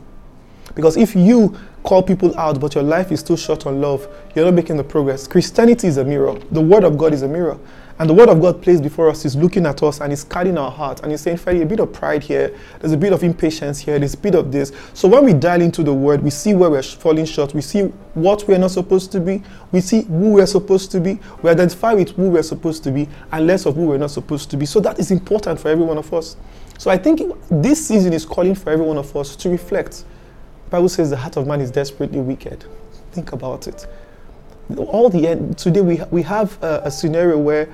Because 0.74 0.96
if 0.96 1.18
you 1.18 1.54
call 1.84 2.02
people 2.02 2.34
out, 2.40 2.62
but 2.62 2.76
your 2.76 2.84
life 2.86 3.12
is 3.12 3.20
still 3.20 3.36
short 3.36 3.66
on 3.66 3.82
love, 3.82 4.08
you're 4.36 4.46
not 4.46 4.54
making 4.54 4.78
the 4.78 4.86
progress. 4.86 5.28
Christianity 5.28 5.88
is 5.88 5.98
a 5.98 6.06
mirror. 6.06 6.40
The 6.52 6.62
Word 6.62 6.86
of 6.86 6.98
God 6.98 7.14
is 7.14 7.24
a 7.24 7.28
mirror. 7.28 7.60
And 8.00 8.08
the 8.08 8.14
Word 8.14 8.30
of 8.30 8.40
God 8.40 8.62
placed 8.62 8.84
before 8.84 9.10
us 9.10 9.26
is 9.26 9.36
looking 9.36 9.66
at 9.66 9.82
us 9.82 10.02
and 10.02 10.14
is 10.14 10.22
scanning 10.22 10.56
our 10.56 10.70
heart 10.70 11.02
and 11.02 11.12
is 11.12 11.22
saying, 11.22 11.38
Freddie, 11.38 11.64
a 11.64 11.66
bit 11.66 11.80
of 11.80 11.92
pride 11.92 12.22
here, 12.22 12.56
there's 12.80 12.94
a 12.94 12.98
bit 12.98 13.12
of 13.12 13.24
impatience 13.24 13.80
here, 13.80 13.98
there's 13.98 14.14
a 14.14 14.18
bit 14.20 14.36
of 14.36 14.52
this. 14.52 14.72
So 14.94 15.08
when 15.08 15.26
we 15.26 15.34
dial 15.34 15.62
into 15.62 15.82
the 15.82 15.94
Word, 15.94 16.22
we 16.22 16.30
see 16.30 16.54
where 16.54 16.70
we're 16.70 16.84
falling 16.84 17.26
short, 17.26 17.56
we 17.56 17.62
see 17.62 17.82
what 18.14 18.48
we're 18.48 18.60
not 18.60 18.70
supposed 18.70 19.12
to 19.14 19.20
be, 19.20 19.42
we 19.72 19.82
see 19.82 20.04
who 20.04 20.34
we're 20.34 20.46
supposed 20.46 20.92
to 20.92 21.00
be, 21.00 21.20
we 21.42 21.50
identify 21.50 21.94
with 21.94 22.12
who 22.12 22.30
we're 22.30 22.44
supposed 22.44 22.84
to 22.84 22.92
be, 22.92 23.10
and 23.32 23.48
less 23.48 23.66
of 23.66 23.76
who 23.76 23.88
we're 23.88 23.98
not 23.98 24.12
supposed 24.12 24.52
to 24.52 24.58
be. 24.58 24.68
So 24.68 24.80
that 24.82 25.00
is 25.00 25.10
important 25.10 25.60
for 25.60 25.70
every 25.70 25.84
one 25.84 25.98
of 25.98 26.14
us. 26.14 26.38
So 26.78 26.92
I 26.92 26.98
think 26.98 27.22
this 27.50 27.88
season 27.88 28.14
is 28.14 28.26
calling 28.26 28.54
for 28.54 28.70
every 28.70 28.86
one 28.86 29.00
of 29.00 29.16
us 29.16 29.36
to 29.38 29.50
reflect. 29.50 30.06
The 30.66 30.70
Bible 30.70 30.90
says 30.90 31.10
the 31.10 31.18
heart 31.18 31.36
of 31.36 31.48
man 31.48 31.62
is 31.62 31.72
desperately 31.72 32.20
wicked. 32.20 32.64
Think 33.12 33.32
about 33.32 33.68
it. 33.68 33.88
All 34.76 35.10
the 35.10 35.28
end, 35.28 35.58
today 35.58 35.82
we, 35.82 36.02
we 36.12 36.22
have 36.24 36.62
a, 36.62 36.82
a 36.86 36.92
scenario 36.92 37.38
where 37.38 37.74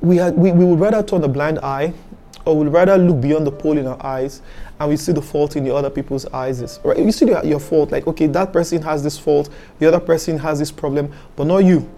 we, 0.00 0.16
had, 0.16 0.36
we, 0.36 0.52
we 0.52 0.64
would 0.64 0.78
rather 0.78 1.02
turn 1.02 1.24
a 1.24 1.28
blind 1.28 1.58
eye 1.60 1.94
or 2.44 2.56
we'd 2.56 2.68
rather 2.68 2.98
look 2.98 3.20
beyond 3.20 3.46
the 3.46 3.52
pole 3.52 3.78
in 3.78 3.86
our 3.86 4.04
eyes 4.04 4.42
and 4.78 4.88
we 4.90 4.96
see 4.96 5.12
the 5.12 5.22
fault 5.22 5.56
in 5.56 5.64
the 5.64 5.74
other 5.74 5.90
people's 5.90 6.26
eyes. 6.26 6.80
Right? 6.84 6.98
You 6.98 7.12
see 7.12 7.26
your 7.26 7.60
fault, 7.60 7.90
like, 7.92 8.06
okay, 8.06 8.26
that 8.26 8.52
person 8.52 8.82
has 8.82 9.02
this 9.02 9.18
fault, 9.18 9.48
the 9.78 9.86
other 9.86 10.00
person 10.00 10.38
has 10.38 10.58
this 10.58 10.70
problem, 10.70 11.12
but 11.36 11.46
not 11.46 11.58
you. 11.58 11.88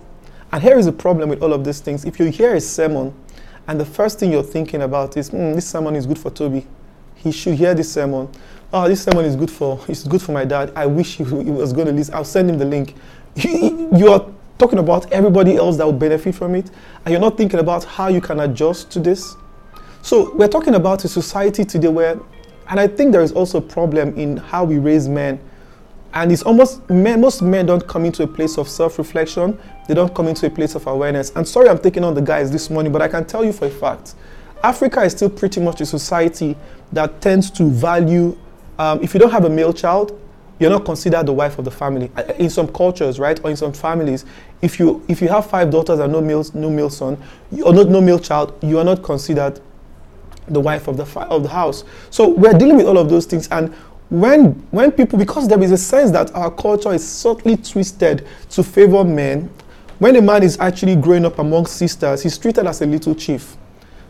And 0.52 0.62
here 0.62 0.78
is 0.78 0.87
the 0.87 0.92
problem 0.92 1.28
with 1.28 1.42
all 1.42 1.52
of 1.52 1.64
these 1.64 1.80
things. 1.80 2.04
If 2.04 2.18
you 2.18 2.26
hear 2.26 2.54
a 2.54 2.60
sermon 2.60 3.14
and 3.68 3.78
the 3.78 3.84
first 3.84 4.18
thing 4.18 4.32
you're 4.32 4.42
thinking 4.42 4.82
about 4.82 5.16
is, 5.16 5.30
mm, 5.30 5.54
this 5.54 5.68
sermon 5.68 5.94
is 5.94 6.06
good 6.06 6.18
for 6.18 6.30
Toby. 6.30 6.66
he 7.22 7.32
should 7.32 7.54
hear 7.54 7.75
this 7.75 7.92
sermon. 7.92 8.28
Oh, 8.72 8.88
this 8.88 9.02
sermon 9.02 9.25
is 9.25 9.37
good 9.37 9.50
for 9.50 9.80
it's 9.88 10.04
good 10.04 10.22
for 10.22 10.32
my 10.32 10.44
dad. 10.44 10.72
I 10.75 10.87
wish 10.87 11.16
he, 11.16 11.25
he 11.25 11.50
was 11.50 11.72
going 11.72 11.87
to 11.87 11.92
listen. 11.92 12.14
I'll 12.14 12.25
send 12.25 12.49
him 12.49 12.58
the 12.58 12.64
link. 12.64 12.94
You 13.92 14.12
are 14.12 14.25
talking 14.58 14.78
about 14.78 15.10
everybody 15.12 15.56
else 15.56 15.76
that 15.78 15.87
will 15.87 15.92
benefit 15.92 16.34
from 16.34 16.54
it, 16.54 16.70
and 17.04 17.12
you're 17.12 17.20
not 17.20 17.37
thinking 17.37 17.58
about 17.58 17.84
how 17.84 18.08
you 18.08 18.20
can 18.20 18.40
adjust 18.40 18.90
to 18.92 19.00
this. 19.00 19.34
So 20.02 20.34
we're 20.34 20.49
talking 20.49 20.75
about 20.75 21.04
a 21.04 21.08
society 21.08 21.64
today 21.64 21.88
where, 21.88 22.18
and 22.68 22.78
I 22.78 22.87
think 22.87 23.12
there 23.12 23.22
is 23.22 23.32
also 23.32 23.58
a 23.58 23.62
problem 23.62 24.16
in 24.16 24.37
how 24.37 24.64
we 24.64 24.78
raise 24.78 25.08
men. 25.08 25.40
And 26.12 26.32
it's 26.32 26.42
almost 26.42 26.88
men, 26.90 27.20
most 27.20 27.40
men 27.42 27.66
don't 27.66 27.87
come 27.87 28.04
into 28.04 28.22
a 28.22 28.26
place 28.26 28.58
of 28.58 28.68
self-reflection. 28.68 29.58
They 29.87 29.94
don't 29.94 30.14
come 30.14 30.26
into 30.28 30.46
a 30.46 30.50
place 30.50 30.75
of 30.75 30.87
awareness. 30.87 31.30
And 31.37 31.46
sorry, 31.46 31.68
I'm 31.68 31.78
taking 31.78 32.04
on 32.04 32.14
the 32.14 32.22
guys 32.22 32.50
this 32.50 32.68
morning, 32.68 32.92
but 32.92 33.00
I 33.00 33.08
can 33.08 33.25
tell 33.25 33.44
you 33.44 33.52
for 33.52 33.66
a 33.66 33.70
fact, 33.70 34.14
Africa 34.62 35.02
is 35.02 35.12
still 35.12 35.30
pretty 35.30 35.60
much 35.60 35.80
a 35.80 35.87
society 35.87 36.56
that 36.92 37.20
tends 37.20 37.50
to 37.52 37.64
value. 37.70 38.37
Um, 38.78 39.02
if 39.02 39.14
you 39.14 39.20
don't 39.20 39.30
have 39.30 39.44
a 39.44 39.50
male 39.50 39.72
child, 39.72 40.20
you're 40.60 40.70
not 40.70 40.84
considered 40.84 41.24
the 41.26 41.32
wife 41.32 41.58
of 41.58 41.64
the 41.64 41.70
family. 41.70 42.10
Uh, 42.16 42.22
in 42.38 42.50
some 42.50 42.68
cultures, 42.68 43.18
right, 43.18 43.42
or 43.42 43.50
in 43.50 43.56
some 43.56 43.72
families, 43.72 44.24
if 44.62 44.78
you 44.78 45.02
if 45.08 45.20
you 45.20 45.28
have 45.28 45.46
five 45.50 45.70
daughters 45.70 45.98
and 45.98 46.12
no 46.12 46.20
male 46.20 46.44
no 46.54 46.70
male 46.70 46.90
son, 46.90 47.20
or 47.64 47.72
not 47.72 47.88
no 47.88 48.00
male 48.00 48.18
child, 48.18 48.56
you 48.62 48.78
are 48.78 48.84
not 48.84 49.02
considered 49.02 49.60
the 50.46 50.60
wife 50.60 50.86
of 50.86 50.96
the 50.96 51.20
of 51.20 51.42
the 51.42 51.48
house. 51.48 51.82
So 52.10 52.28
we're 52.28 52.52
dealing 52.52 52.76
with 52.76 52.86
all 52.86 52.98
of 52.98 53.08
those 53.08 53.26
things, 53.26 53.48
and 53.48 53.74
when 54.10 54.52
when 54.70 54.92
people 54.92 55.18
because 55.18 55.48
there 55.48 55.62
is 55.62 55.72
a 55.72 55.78
sense 55.78 56.10
that 56.10 56.34
our 56.34 56.50
culture 56.50 56.92
is 56.92 57.06
subtly 57.06 57.56
twisted 57.56 58.26
to 58.50 58.62
favor 58.62 59.02
men, 59.02 59.50
when 59.98 60.14
a 60.16 60.22
man 60.22 60.42
is 60.42 60.58
actually 60.60 60.96
growing 60.96 61.24
up 61.24 61.38
among 61.38 61.66
sisters, 61.66 62.22
he's 62.22 62.36
treated 62.36 62.66
as 62.66 62.82
a 62.82 62.86
little 62.86 63.14
chief. 63.14 63.56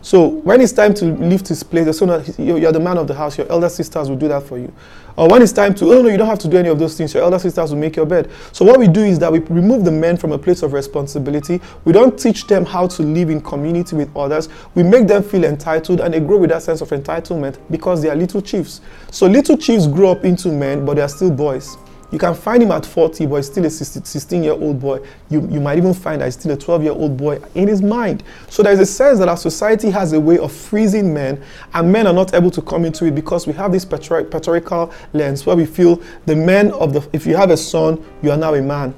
So 0.02 0.28
when 0.28 0.60
it's 0.62 0.72
time 0.72 0.94
to 0.94 1.04
leave 1.04 1.46
his 1.46 1.62
place, 1.62 1.84
the 1.84 1.92
so 1.92 2.06
you're 2.38 2.72
the 2.72 2.80
man 2.80 2.96
of 2.96 3.06
the 3.06 3.14
house, 3.14 3.36
your 3.36 3.50
elder 3.50 3.68
sisters 3.68 4.08
will 4.08 4.16
do 4.16 4.28
that 4.28 4.42
for 4.44 4.58
you. 4.58 4.72
Or 5.16 5.28
when 5.28 5.42
it's 5.42 5.52
time 5.52 5.74
to, 5.74 5.92
oh 5.92 6.00
no, 6.00 6.08
you 6.08 6.16
don't 6.16 6.28
have 6.28 6.38
to 6.38 6.48
do 6.48 6.56
any 6.56 6.70
of 6.70 6.78
those 6.78 6.96
things, 6.96 7.12
your 7.12 7.22
elder 7.22 7.38
sisters 7.38 7.70
will 7.70 7.78
make 7.78 7.96
your 7.96 8.06
bed. 8.06 8.30
So 8.52 8.64
what 8.64 8.78
we 8.78 8.88
do 8.88 9.02
is 9.04 9.18
that 9.18 9.30
we 9.30 9.40
remove 9.40 9.84
the 9.84 9.90
men 9.90 10.16
from 10.16 10.32
a 10.32 10.38
place 10.38 10.62
of 10.62 10.72
responsibility. 10.72 11.60
We 11.84 11.92
don't 11.92 12.18
teach 12.18 12.46
them 12.46 12.64
how 12.64 12.86
to 12.86 13.02
live 13.02 13.28
in 13.28 13.42
community 13.42 13.96
with 13.96 14.16
others. 14.16 14.48
We 14.74 14.82
make 14.82 15.06
them 15.06 15.22
feel 15.22 15.44
entitled 15.44 16.00
and 16.00 16.14
they 16.14 16.20
grow 16.20 16.38
with 16.38 16.50
that 16.50 16.62
sense 16.62 16.80
of 16.80 16.88
entitlement 16.88 17.58
because 17.70 18.00
they 18.00 18.08
are 18.08 18.16
little 18.16 18.40
chiefs. 18.40 18.80
So 19.10 19.26
little 19.26 19.58
chiefs 19.58 19.86
grow 19.86 20.12
up 20.12 20.24
into 20.24 20.48
men, 20.50 20.86
but 20.86 20.94
they 20.94 21.02
are 21.02 21.08
still 21.08 21.30
boys. 21.30 21.76
You 22.12 22.18
can 22.18 22.34
find 22.34 22.62
him 22.62 22.72
at 22.72 22.84
40, 22.84 23.26
but 23.26 23.36
he's 23.36 23.46
still 23.46 23.64
a 23.64 23.70
16 23.70 24.42
year 24.42 24.52
old 24.52 24.80
boy. 24.80 25.00
You, 25.28 25.46
you 25.48 25.60
might 25.60 25.78
even 25.78 25.94
find 25.94 26.20
that 26.20 26.24
he's 26.26 26.34
still 26.34 26.52
a 26.52 26.56
12 26.56 26.82
year 26.82 26.92
old 26.92 27.16
boy 27.16 27.40
in 27.54 27.68
his 27.68 27.82
mind. 27.82 28.24
So 28.48 28.62
there's 28.62 28.80
a 28.80 28.86
sense 28.86 29.20
that 29.20 29.28
our 29.28 29.36
society 29.36 29.90
has 29.90 30.12
a 30.12 30.20
way 30.20 30.38
of 30.38 30.52
freezing 30.52 31.14
men, 31.14 31.42
and 31.72 31.92
men 31.92 32.06
are 32.06 32.12
not 32.12 32.34
able 32.34 32.50
to 32.50 32.62
come 32.62 32.84
into 32.84 33.04
it 33.04 33.14
because 33.14 33.46
we 33.46 33.52
have 33.52 33.70
this 33.70 33.84
patriarchal 33.84 34.92
lens 35.12 35.46
where 35.46 35.54
we 35.54 35.66
feel 35.66 36.02
the 36.26 36.34
men 36.34 36.72
of 36.72 36.92
the, 36.92 37.08
if 37.12 37.26
you 37.26 37.36
have 37.36 37.50
a 37.50 37.56
son, 37.56 38.04
you 38.22 38.30
are 38.32 38.36
now 38.36 38.54
a 38.54 38.62
man. 38.62 38.92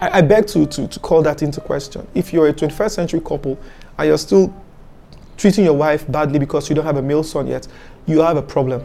I, 0.00 0.18
I 0.18 0.22
beg 0.22 0.46
to, 0.48 0.66
to, 0.66 0.88
to 0.88 1.00
call 1.00 1.22
that 1.22 1.42
into 1.42 1.60
question. 1.60 2.06
If 2.14 2.32
you're 2.32 2.48
a 2.48 2.52
21st 2.52 2.90
century 2.90 3.20
couple 3.20 3.58
and 3.96 4.08
you're 4.08 4.18
still 4.18 4.52
treating 5.36 5.64
your 5.64 5.74
wife 5.74 6.10
badly 6.10 6.38
because 6.38 6.68
you 6.68 6.74
don't 6.74 6.84
have 6.84 6.96
a 6.96 7.02
male 7.02 7.22
son 7.22 7.46
yet, 7.46 7.68
you 8.06 8.20
have 8.20 8.36
a 8.36 8.42
problem. 8.42 8.84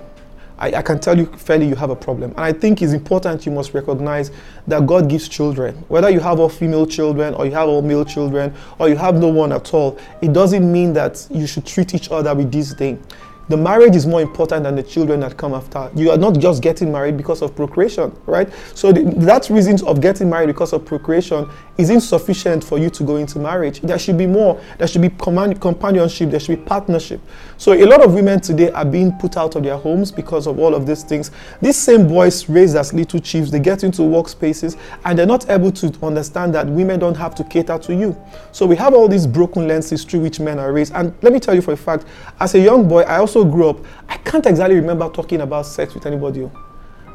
I, 0.58 0.76
I, 0.76 0.82
can 0.82 1.00
tell 1.00 1.18
you 1.18 1.26
fairly 1.26 1.68
you 1.68 1.76
have 1.76 1.90
a 1.90 1.96
problem. 1.96 2.32
And 2.32 2.40
I 2.40 2.54
think 2.54 2.82
it's 2.82 2.94
important 2.94 3.46
you 3.46 3.52
must 3.52 3.74
recognize 3.74 4.32
that 4.68 4.86
God 4.88 5.10
gives 5.10 5.28
children. 5.28 5.76
Whether 5.88 6.10
you 6.10 6.20
have 6.22 6.40
all 6.40 6.50
female 6.50 6.86
children 6.86 7.34
or 7.34 7.46
you 7.46 7.52
have 7.52 7.68
all 7.68 7.82
male 7.82 8.06
children 8.06 8.54
or 8.80 8.88
you 8.90 8.96
have 8.96 9.16
no 9.16 9.28
one 9.28 9.52
at 9.52 9.74
all, 9.74 9.98
it 10.22 10.32
doesn't 10.34 10.72
mean 10.72 10.94
that 10.94 11.28
you 11.30 11.46
should 11.46 11.66
treat 11.66 11.94
each 11.94 12.10
other 12.10 12.34
with 12.34 12.52
disdain 12.52 13.04
the 13.48 13.58
marriage 13.58 13.96
is 13.96 14.08
more 14.08 14.22
important 14.22 14.64
than 14.64 14.76
the 14.76 14.84
children 14.84 15.20
that 15.20 15.38
come 15.38 15.54
after. 15.54 15.92
You 15.96 16.12
are 16.12 16.18
not 16.18 16.40
just 16.40 16.62
getting 16.62 16.92
married 16.92 17.18
because 17.18 17.42
of 17.42 17.56
procreation, 17.56 18.16
right? 18.26 18.52
So 18.74 18.92
the, 18.92 19.04
that 19.26 19.50
reasons 19.50 19.84
of 19.84 20.02
getting 20.02 20.30
married 20.30 20.48
because 20.48 20.74
of 20.74 20.86
procreation 20.86 21.50
is 21.78 21.90
insufficient 21.90 22.64
for 22.64 22.78
you 22.78 22.90
to 22.90 23.04
go 23.04 23.18
into 23.18 23.38
marriage. 23.40 23.82
There 23.82 24.00
should 24.00 24.18
be 24.18 24.26
more. 24.26 24.60
There 24.78 24.88
should 24.88 25.02
be 25.02 25.10
command, 25.10 25.62
companionship. 25.62 26.32
There 26.32 26.40
should 26.40 26.60
be 26.60 26.66
partnership. 26.66 27.22
So 27.58 27.74
a 27.74 27.86
lot 27.86 28.04
of 28.04 28.14
women 28.14 28.40
today 28.42 28.72
are 28.72 28.86
being 28.86 29.12
put 29.14 29.38
out 29.38 29.56
of 29.56 29.64
their 29.64 29.78
homes 29.78 30.12
because 30.12 30.48
of 30.48 30.60
all 30.60 30.74
of 30.74 30.88
these 30.88 31.04
things. 31.04 31.32
These 31.62 31.78
same 31.78 32.08
boys 32.08 32.50
raised 32.50 32.76
as 32.76 32.94
little 32.94 33.20
chiefs, 33.20 33.52
they 33.52 33.60
get 33.60 33.84
into 33.84 34.02
workspaces 34.02 34.78
and 35.04 35.18
they're 35.20 35.26
not 35.26 35.50
able 35.50 35.72
to 35.74 35.94
understand 36.02 36.56
that 36.56 36.68
women 36.68 37.00
don't 37.00 37.16
have 37.16 37.36
to 37.36 37.44
cater 37.44 37.78
to 37.78 37.94
you. 37.94 38.16
So 38.52 38.66
we 38.66 38.76
have 38.78 38.94
all 38.94 39.08
these 39.08 39.28
broken 39.28 39.68
lenses 39.68 40.04
through 40.04 40.22
which 40.22 40.40
men 40.40 40.60
are 40.60 40.72
raised. 40.72 40.94
And 40.94 41.14
let 41.22 41.34
me 41.34 41.40
tell 41.40 41.54
you 41.54 41.62
for 41.62 41.74
a 41.74 41.78
fact, 41.78 42.06
as 42.40 42.56
a 42.56 42.60
young 42.60 42.88
boy, 42.88 43.02
I 43.02 43.18
also 43.18 43.35
also 43.36 43.50
grew 43.50 43.70
up, 43.70 43.86
I 44.08 44.18
can't 44.18 44.46
exactly 44.46 44.76
remember 44.76 45.10
talking 45.10 45.42
about 45.42 45.66
sex 45.66 45.94
with 45.94 46.06
anybody. 46.06 46.44
Oh. 46.44 46.52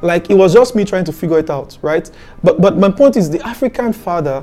Like 0.03 0.31
it 0.31 0.35
was 0.35 0.55
just 0.55 0.75
me 0.75 0.85
trying 0.85 1.05
to 1.05 1.13
figure 1.13 1.39
it 1.39 1.51
out, 1.51 1.79
right? 1.83 2.11
But 2.43 2.61
but 2.61 2.79
my 2.79 2.91
point 2.91 3.17
is 3.17 3.29
the 3.31 3.41
African 3.47 3.93
father, 3.93 4.43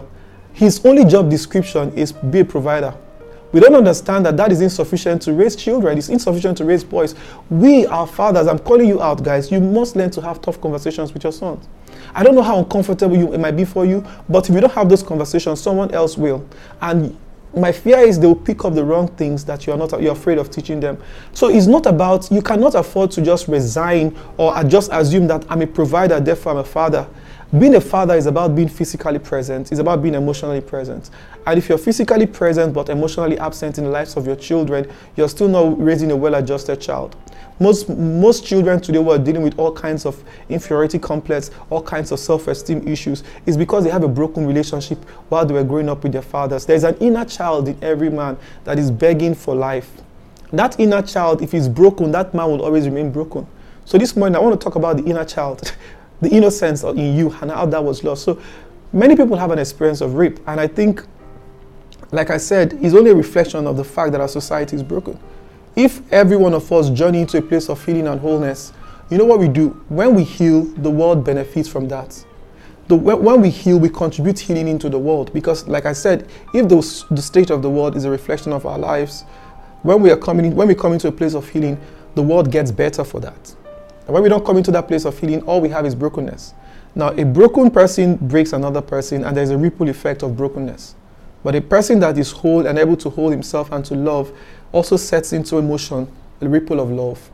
his 0.54 0.84
only 0.86 1.04
job 1.04 1.30
description 1.30 1.92
is 1.94 2.12
be 2.12 2.42
a 2.42 2.46
provider. 2.46 2.94
We 3.54 3.62
don't 3.62 3.76
understand 3.76 4.26
that 4.26 4.36
that 4.38 4.52
is 4.52 4.60
insufficient 4.60 5.22
to 5.24 5.34
raise 5.34 5.56
children. 5.56 5.98
It's 5.98 6.10
insufficient 6.10 6.58
to 6.58 6.66
raise 6.66 6.84
boys. 6.84 7.16
We, 7.50 7.86
are 7.86 8.06
fathers, 8.06 8.46
I'm 8.46 8.60
calling 8.60 8.90
you 8.90 9.02
out, 9.02 9.24
guys. 9.24 9.50
You 9.50 9.62
must 9.62 9.96
learn 9.96 10.12
to 10.12 10.22
have 10.22 10.42
tough 10.42 10.60
conversations 10.60 11.14
with 11.14 11.24
your 11.24 11.32
sons. 11.32 11.66
I 12.14 12.24
don't 12.24 12.36
know 12.36 12.42
how 12.42 12.60
uncomfortable 12.60 13.16
you, 13.16 13.34
it 13.34 13.40
might 13.40 13.56
be 13.56 13.64
for 13.64 13.86
you, 13.86 14.06
but 14.28 14.50
if 14.50 14.54
you 14.54 14.60
don't 14.60 14.74
have 14.74 14.90
those 14.90 15.02
conversations, 15.02 15.62
someone 15.62 15.94
else 15.94 16.18
will. 16.18 16.46
And 16.82 17.18
my 17.58 17.72
fear 17.72 18.00
is 18.00 18.20
they 18.20 18.28
will 18.28 18.36
pick 18.36 18.64
up 18.66 18.74
the 18.74 18.84
wrong 18.84 19.08
things 19.08 19.44
that 19.46 19.66
you 19.66 19.74
are 19.74 19.78
not 19.78 20.02
you're 20.02 20.14
afraid 20.14 20.38
of 20.38 20.50
teaching 20.50 20.80
them. 20.80 21.02
So 21.34 21.50
it's 21.50 21.68
not 21.68 21.86
about 21.86 22.32
you 22.32 22.42
cannot 22.42 22.76
afford 22.76 23.12
to 23.12 23.22
just 23.22 23.48
resign 23.48 24.18
or 24.38 24.64
just 24.64 24.92
assume 24.92 25.28
that 25.28 25.46
i'm 25.50 25.62
a 25.62 25.68
provider 25.68 26.20
therefore 26.20 26.54
i'm 26.54 26.58
a 26.60 26.64
father. 26.64 27.08
Being 27.58 27.76
a 27.76 27.82
father 27.82 28.16
is 28.16 28.26
about 28.26 28.56
being 28.56 28.68
physically 28.68 29.20
present 29.20 29.72
it's 29.72 29.80
about 29.80 30.02
being 30.02 30.16
emotionally 30.16 30.62
present. 30.62 31.10
And 31.46 31.58
if 31.58 31.70
you're 31.70 31.78
physically 31.78 32.28
present 32.28 32.74
but 32.74 32.90
emotionally 32.90 33.38
absent 33.40 33.78
in 33.78 33.86
the 33.86 33.90
lives 33.90 34.18
of 34.18 34.26
your 34.26 34.36
children 34.36 34.90
you're 35.16 35.30
still 35.30 35.48
not 35.48 35.82
raising 35.82 36.12
a 36.12 36.16
well-adjusted 36.16 36.82
child 36.82 37.16
most, 37.60 37.90
most 37.90 38.46
children 38.46 38.80
today 38.80 39.00
who 39.02 39.10
are 39.10 39.18
dealing 39.18 39.42
with 39.42 39.58
all 39.58 39.72
kinds 39.72 40.06
of 40.06 40.24
inferiority 40.50 41.00
complex, 41.00 41.52
all 41.70 41.82
kinds 41.82 42.12
of 42.12 42.20
self-esteem 42.20 42.88
issues, 42.88 43.24
is 43.46 43.58
because 43.58 43.84
they 43.84 43.90
have 43.90 44.04
a 44.04 44.08
broken 44.08 44.46
relationship 44.46 45.04
while 45.30 45.46
they 45.46 45.54
were 45.54 45.64
growing 45.64 45.90
up 45.90 46.04
with 46.04 46.12
their 46.12 46.22
fathers. 46.22 46.66
There's 46.66 46.84
an 46.84 46.96
inner 46.98 47.26
child 47.26 47.68
in 47.68 47.78
every 47.82 48.10
man 48.10 48.38
that 48.64 48.78
is 48.78 48.92
begging 48.92 49.34
for 49.34 49.56
life. 49.56 49.92
That 50.54 50.80
inner 50.80 51.02
child, 51.02 51.42
if 51.42 51.54
it's 51.54 51.68
broken, 51.68 52.12
that 52.12 52.34
man 52.34 52.48
will 52.48 52.62
always 52.62 52.86
remain 52.86 53.12
broken. 53.12 53.48
So 53.86 53.98
this 53.98 54.16
morning, 54.16 54.36
I 54.36 54.40
want 54.40 54.60
to 54.60 54.64
talk 54.64 54.76
about 54.76 54.98
the 54.98 55.04
inner 55.04 55.26
child, 55.26 55.76
the 56.22 56.30
innocence 56.30 56.84
in 56.84 57.18
you, 57.18 57.32
and 57.42 57.52
how 57.52 57.66
that 57.66 57.84
was 57.84 58.04
lost. 58.04 58.24
So 58.24 58.40
many 58.94 59.16
people 59.16 59.36
have 59.36 59.52
an 59.52 59.60
experience 59.60 60.02
of 60.02 60.14
rape, 60.14 60.40
and 60.48 60.60
I 60.60 60.68
think, 60.68 61.04
like 62.12 62.30
I 62.30 62.38
said, 62.38 62.78
it's 62.82 62.94
only 62.94 63.12
a 63.12 63.16
reflection 63.16 63.68
of 63.68 63.78
the 63.78 63.84
fact 63.84 64.12
that 64.14 64.22
our 64.22 64.28
society 64.28 64.76
is 64.76 64.84
broken. 64.84 65.20
If 65.78 66.12
every 66.12 66.38
one 66.38 66.56
of 66.56 66.72
us 66.72 66.90
journey 66.90 67.22
into 67.22 67.38
a 67.38 67.42
place 67.42 67.70
of 67.70 67.86
healing 67.86 68.08
and 68.08 68.20
wholeness, 68.20 68.74
you 69.12 69.20
know 69.20 69.26
what 69.26 69.38
we 69.38 69.48
do? 69.48 69.70
When 69.90 70.16
we 70.16 70.24
heal, 70.24 70.64
the 70.64 70.90
world 70.90 71.24
benefits 71.24 71.70
from 71.70 71.88
that. 71.90 72.26
The, 72.88 72.96
when 72.96 73.42
we 73.42 73.52
heal, 73.52 73.78
we 73.78 73.90
contribute 73.90 74.40
healing 74.40 74.68
into 74.68 74.90
the 74.90 74.98
world 74.98 75.32
because, 75.34 75.68
like 75.68 75.86
I 75.86 75.94
said, 75.94 76.28
if 76.52 76.68
the, 76.68 77.06
the 77.14 77.22
state 77.22 77.52
of 77.52 77.62
the 77.62 77.70
world 77.70 77.96
is 77.96 78.06
a 78.06 78.10
reflection 78.10 78.54
of 78.54 78.66
our 78.66 78.80
lives, 78.80 79.22
when 79.84 80.02
we 80.02 80.10
are 80.10 80.18
coming, 80.18 80.48
in, 80.48 80.56
when 80.56 80.68
we 80.68 80.74
come 80.74 80.94
into 80.94 81.10
a 81.10 81.12
place 81.12 81.36
of 81.36 81.48
healing, 81.48 81.80
the 82.16 82.24
world 82.24 82.52
gets 82.52 82.72
better 82.72 83.04
for 83.04 83.20
that. 83.22 83.56
And 84.08 84.16
when 84.16 84.24
we 84.24 84.30
don't 84.30 84.44
come 84.44 84.58
into 84.58 84.72
that 84.72 84.88
place 84.88 85.06
of 85.06 85.20
healing, 85.20 85.44
all 85.44 85.62
we 85.62 85.70
have 85.70 85.86
is 85.86 85.94
brokenness. 85.94 86.56
Now, 86.96 87.10
a 87.10 87.24
broken 87.24 87.70
person 87.70 88.16
breaks 88.16 88.52
another 88.52 88.82
person, 88.82 89.24
and 89.24 89.38
there's 89.38 89.52
a 89.52 89.58
ripple 89.58 89.90
effect 89.90 90.24
of 90.24 90.36
brokenness. 90.36 90.96
But 91.44 91.56
a 91.56 91.62
person 91.62 92.00
that 92.00 92.18
is 92.18 92.32
whole 92.32 92.66
and 92.66 92.80
able 92.80 92.98
to 92.98 93.10
hold 93.10 93.32
himself 93.32 93.72
and 93.72 93.86
to 93.86 93.96
love 93.96 94.36
also 94.72 94.98
sets 94.98 95.34
into 95.34 95.62
motion 95.62 96.08
a 96.42 96.48
ripple 96.48 96.80
of 96.80 96.92
love. 96.92 97.30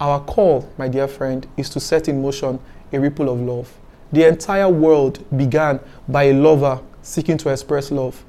Our 0.00 0.20
call, 0.20 0.68
my 0.78 0.88
dear 0.88 1.08
friend, 1.08 1.46
is 1.56 1.68
to 1.70 1.80
set 1.80 2.08
in 2.08 2.22
motion 2.22 2.58
a 2.92 3.00
ripple 3.00 3.28
of 3.28 3.40
love. 3.40 3.72
The 4.12 4.26
entire 4.26 4.68
world 4.68 5.24
began 5.36 5.80
by 6.08 6.24
a 6.24 6.32
lover 6.32 6.80
seeking 7.02 7.36
to 7.38 7.50
express 7.50 7.90
love. 7.90 8.24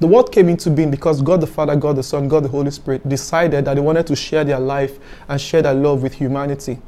The 0.00 0.06
world 0.06 0.32
came 0.32 0.48
into 0.48 0.70
being 0.70 0.90
because 0.90 1.20
God 1.20 1.42
the 1.42 1.46
Father, 1.46 1.76
God 1.76 1.96
the 1.96 2.02
Son, 2.02 2.26
God 2.26 2.44
the 2.44 2.48
Holy 2.48 2.70
Spirit 2.70 3.06
decided 3.06 3.66
that 3.66 3.74
they 3.74 3.80
wanted 3.80 4.06
to 4.06 4.16
share 4.16 4.44
their 4.44 4.58
life 4.58 4.98
and 5.28 5.40
share 5.40 5.62
their 5.62 5.74
love 5.74 6.02
with 6.02 6.14
humanity. 6.14 6.78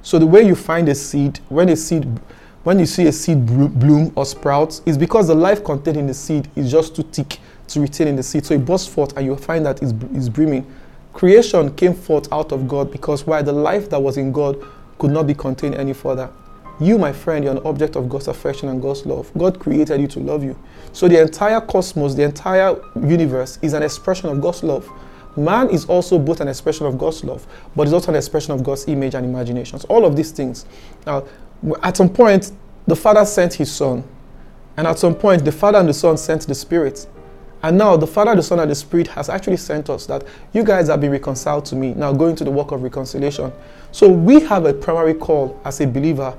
So 0.00 0.18
the 0.18 0.26
way 0.26 0.42
you 0.42 0.54
find 0.54 0.88
a 0.88 0.94
seed, 0.94 1.40
when 1.48 1.68
a 1.68 1.76
seed 1.76 2.20
when 2.64 2.78
you 2.78 2.86
see 2.86 3.06
a 3.06 3.12
seed 3.12 3.44
bloom 3.44 4.10
or 4.16 4.24
sprout, 4.24 4.80
is 4.86 4.96
because 4.96 5.28
the 5.28 5.34
life 5.34 5.62
contained 5.62 5.98
in 5.98 6.06
the 6.06 6.14
seed 6.14 6.48
is 6.56 6.72
just 6.72 6.96
too 6.96 7.02
thick 7.02 7.38
to 7.68 7.80
retain 7.80 8.08
in 8.08 8.16
the 8.16 8.22
seed. 8.22 8.44
So 8.44 8.54
it 8.54 8.64
bursts 8.64 8.92
forth 8.92 9.16
and 9.16 9.26
you 9.26 9.36
find 9.36 9.64
that 9.66 9.82
it's, 9.82 9.92
it's 10.12 10.28
brimming. 10.28 10.66
Creation 11.12 11.74
came 11.74 11.94
forth 11.94 12.32
out 12.32 12.52
of 12.52 12.66
God 12.66 12.90
because 12.90 13.26
why 13.26 13.42
the 13.42 13.52
life 13.52 13.88
that 13.90 14.02
was 14.02 14.16
in 14.16 14.32
God 14.32 14.62
could 14.98 15.10
not 15.10 15.26
be 15.26 15.34
contained 15.34 15.74
any 15.76 15.92
further. 15.92 16.30
You, 16.80 16.98
my 16.98 17.12
friend, 17.12 17.44
you're 17.44 17.54
an 17.54 17.62
object 17.64 17.94
of 17.94 18.08
God's 18.08 18.26
affection 18.26 18.68
and 18.68 18.82
God's 18.82 19.06
love. 19.06 19.30
God 19.38 19.60
created 19.60 20.00
you 20.00 20.08
to 20.08 20.20
love 20.20 20.42
you. 20.42 20.58
So 20.92 21.06
the 21.06 21.20
entire 21.20 21.60
cosmos, 21.60 22.14
the 22.14 22.24
entire 22.24 22.80
universe 22.96 23.58
is 23.62 23.74
an 23.74 23.82
expression 23.82 24.28
of 24.28 24.40
God's 24.40 24.64
love. 24.64 24.90
Man 25.36 25.70
is 25.70 25.84
also 25.86 26.18
both 26.18 26.40
an 26.40 26.48
expression 26.48 26.86
of 26.86 26.98
God's 26.98 27.22
love, 27.24 27.46
but 27.74 27.86
is 27.86 27.92
also 27.92 28.10
an 28.10 28.16
expression 28.16 28.52
of 28.52 28.64
God's 28.64 28.86
image 28.88 29.14
and 29.14 29.24
imaginations. 29.24 29.84
All 29.84 30.04
of 30.04 30.16
these 30.16 30.30
things. 30.30 30.66
Now, 31.06 31.24
at 31.82 31.96
some 31.96 32.08
point, 32.08 32.52
the 32.86 32.96
Father 32.96 33.24
sent 33.24 33.54
His 33.54 33.72
Son, 33.72 34.04
and 34.76 34.86
at 34.86 34.98
some 34.98 35.14
point, 35.14 35.44
the 35.44 35.52
Father 35.52 35.78
and 35.78 35.88
the 35.88 35.94
Son 35.94 36.16
sent 36.16 36.46
the 36.46 36.54
Spirit. 36.54 37.06
And 37.64 37.78
now 37.78 37.96
the 37.96 38.06
Father, 38.06 38.36
the 38.36 38.42
Son, 38.42 38.60
and 38.60 38.70
the 38.70 38.74
Spirit 38.74 39.06
has 39.08 39.30
actually 39.30 39.56
sent 39.56 39.88
us 39.88 40.04
that 40.04 40.22
you 40.52 40.62
guys 40.62 40.88
have 40.88 41.00
been 41.00 41.10
reconciled 41.10 41.64
to 41.64 41.74
me. 41.74 41.94
Now 41.94 42.12
going 42.12 42.36
to 42.36 42.44
the 42.44 42.50
work 42.50 42.72
of 42.72 42.82
reconciliation. 42.82 43.50
So 43.90 44.06
we 44.06 44.40
have 44.40 44.66
a 44.66 44.74
primary 44.74 45.14
call 45.14 45.58
as 45.64 45.80
a 45.80 45.86
believer, 45.86 46.36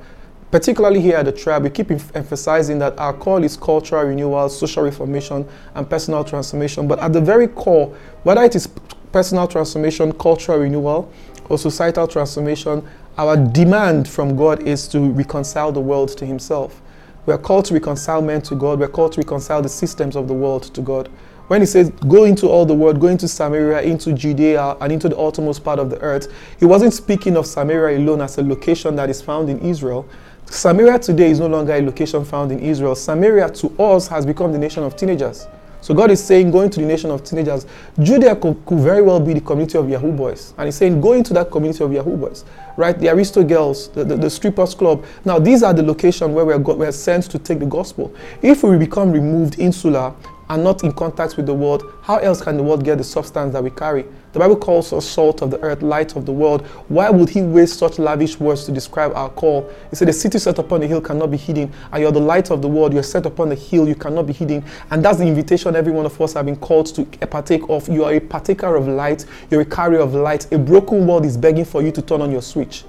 particularly 0.51 1.01
here 1.01 1.17
at 1.17 1.25
the 1.25 1.32
tribe. 1.32 1.63
We 1.63 1.72
keep 1.72 1.89
emphasizing 2.15 2.77
that 2.77 3.00
our 3.00 3.12
call 3.12 3.44
is 3.44 3.58
cultural 3.58 4.03
renewal, 4.03 4.48
social 4.50 4.84
reformation, 4.84 5.48
and 5.74 5.89
personal 5.89 6.24
transformation. 6.24 6.88
But 6.88 7.00
at 7.00 7.12
the 7.12 7.22
very 7.22 7.48
core, 7.48 7.98
whether 8.22 8.44
it 8.44 8.55
is 8.55 8.70
personal 9.12 9.48
transformation, 9.48 10.12
cultural 10.12 10.60
renewal, 10.60 11.12
or 11.50 11.58
societal 11.58 12.08
transformation, 12.08 12.88
our 13.17 13.36
demand 13.36 14.08
from 14.08 14.36
God 14.36 14.62
is 14.62 14.88
to 14.89 15.00
reconcile 15.00 15.72
the 15.72 15.82
world 15.82 16.15
to 16.20 16.25
Himself. 16.27 16.84
We 17.25 17.34
are 17.34 17.38
called 17.38 17.65
to 17.65 17.74
reconcile 17.74 18.22
men 18.22 18.41
to 18.44 18.55
God. 18.55 18.79
We're 18.79 18.88
called 18.88 19.13
to 19.13 19.22
reconcile 19.22 19.62
the 19.62 19.70
systems 19.70 20.15
of 20.15 20.27
the 20.27 20.34
world 20.34 20.63
to 20.75 20.82
God. 20.82 21.10
When 21.48 21.62
he 21.62 21.67
says, 21.67 21.91
go 22.08 22.24
into 22.24 22.48
all 22.48 22.65
the 22.65 22.74
world, 22.74 23.00
go 23.00 23.08
into 23.08 23.27
Samaria, 23.27 23.82
into 23.82 24.13
Judea, 24.13 24.77
and 24.82 24.91
into 24.91 25.10
the 25.10 25.17
uttermost 25.17 25.63
part 25.63 25.77
of 25.77 25.89
the 25.89 26.00
earth, 26.01 26.32
he 26.60 26.65
wasn't 26.65 26.94
speaking 26.94 27.38
of 27.38 27.46
Samaria 27.46 28.00
alone 28.00 28.22
as 28.22 28.38
a 28.38 28.44
location 28.44 28.96
that 28.96 29.10
is 29.10 29.22
found 29.22 29.50
in 29.50 29.60
Israel. 29.60 30.08
Samaria 30.46 31.00
today 31.00 31.29
is 31.29 31.39
no 31.39 31.48
longer 31.48 31.74
a 31.74 31.82
location 31.82 32.25
found 32.25 32.51
in 32.51 32.60
Israel. 32.60 32.96
Samaria 32.96 33.50
to 33.50 33.70
us 33.79 34.08
has 34.08 34.25
become 34.25 34.51
the 34.51 34.58
nation 34.58 34.84
of 34.84 34.96
teenagers. 34.96 35.48
So 35.86 35.94
God 35.94 36.10
is 36.10 36.24
saying, 36.24 36.50
going 36.50 36.72
to 36.72 36.80
the 36.80 36.86
nation 36.88 37.12
of 37.12 37.24
teenagers. 37.24 37.68
Judea 38.01 38.36
could, 38.38 38.65
could, 38.65 38.80
very 38.80 39.04
well 39.04 39.20
be 39.20 39.36
the 39.36 39.39
community 39.42 39.77
of 39.77 39.88
Yahoo 39.88 40.12
boys. 40.12 40.51
And 40.58 40.65
he's 40.65 40.74
saying, 40.74 41.00
go 41.00 41.13
into 41.13 41.32
that 41.36 41.51
community 41.51 41.84
of 41.84 41.94
Yahoo 41.94 42.18
boys, 42.18 42.44
right? 42.75 42.98
The 42.98 43.10
Aristo 43.10 43.44
girls, 43.44 43.89
the, 43.89 44.04
the, 44.04 44.15
the 44.15 44.30
strippers 44.32 44.74
club. 44.74 45.06
Now, 45.25 45.38
these 45.38 45.62
are 45.62 45.75
the 45.75 45.84
locations 45.84 46.34
where 46.34 46.44
we're, 46.44 46.58
we're 46.58 46.92
sent 46.92 47.25
to 47.25 47.38
take 47.38 47.60
the 47.60 47.68
gospel. 47.68 48.12
If 48.42 48.63
we 48.63 48.80
become 48.80 49.12
removed 49.12 49.60
insular, 49.60 50.12
and 50.50 50.64
not 50.64 50.84
in 50.84 50.92
contact 50.92 51.38
with 51.38 51.46
the 51.46 51.54
world, 51.54 51.84
how 52.04 52.18
else 52.18 52.42
can 52.42 52.58
the 52.58 52.64
world 52.64 52.84
get 52.84 52.98
the 52.98 53.04
substance 53.04 53.54
that 53.54 53.64
we 53.64 53.70
carry? 53.72 54.06
The 54.34 54.40
Bible 54.40 54.58
calls 54.58 54.92
us 54.92 55.08
salt 55.08 55.42
of 55.42 55.50
the 55.50 55.60
earth, 55.62 55.82
light 55.82 56.16
of 56.16 56.25
the 56.25 56.32
world. 56.32 56.66
Why 56.90 57.10
would 57.10 57.30
he 57.30 57.42
waste 57.42 57.80
such 57.80 57.98
lavish 57.98 58.40
words 58.40 58.66
to 58.66 58.72
describe 58.72 59.14
our 59.16 59.30
call? 59.30 59.70
He 59.90 59.96
said, 59.96 60.10
The 60.10 60.14
city 60.14 60.40
set 60.40 60.60
upon 60.60 60.82
the 60.82 60.88
hill 60.88 61.02
cannot 61.02 61.32
be 61.32 61.38
hidden, 61.38 61.72
and 61.92 62.02
you're 62.02 62.12
the 62.12 62.20
light 62.20 62.52
of 62.52 62.62
the 62.62 62.68
world. 62.68 62.94
You're 62.94 63.02
set 63.02 63.25
upon 63.25 63.50
the 63.50 63.56
hill, 63.56 63.88
you 63.88 63.96
cannot 63.96 64.28
be 64.28 64.34
hidden. 64.34 64.64
And 64.92 65.04
that's 65.04 65.20
the 65.20 65.25
invitation 65.25 65.75
every 65.75 65.94
one 65.94 66.06
of 66.06 66.20
us 66.20 66.34
have 66.34 66.46
been 66.46 66.58
called 66.58 66.88
to 66.96 67.06
partake 67.28 67.70
of. 67.70 67.88
You 67.88 68.04
are 68.04 68.14
a 68.14 68.20
partaker 68.20 68.75
of 68.75 68.88
light, 68.88 69.25
you're 69.50 69.62
a 69.62 69.66
carrier 69.66 70.00
of 70.00 70.14
light. 70.14 70.52
A 70.52 70.58
broken 70.58 71.08
world 71.08 71.25
is 71.25 71.38
begging 71.38 71.66
for 71.66 71.82
you 71.82 71.92
to 71.94 72.02
turn 72.02 72.22
on 72.22 72.32
your 72.32 72.42
switch. 72.42 72.84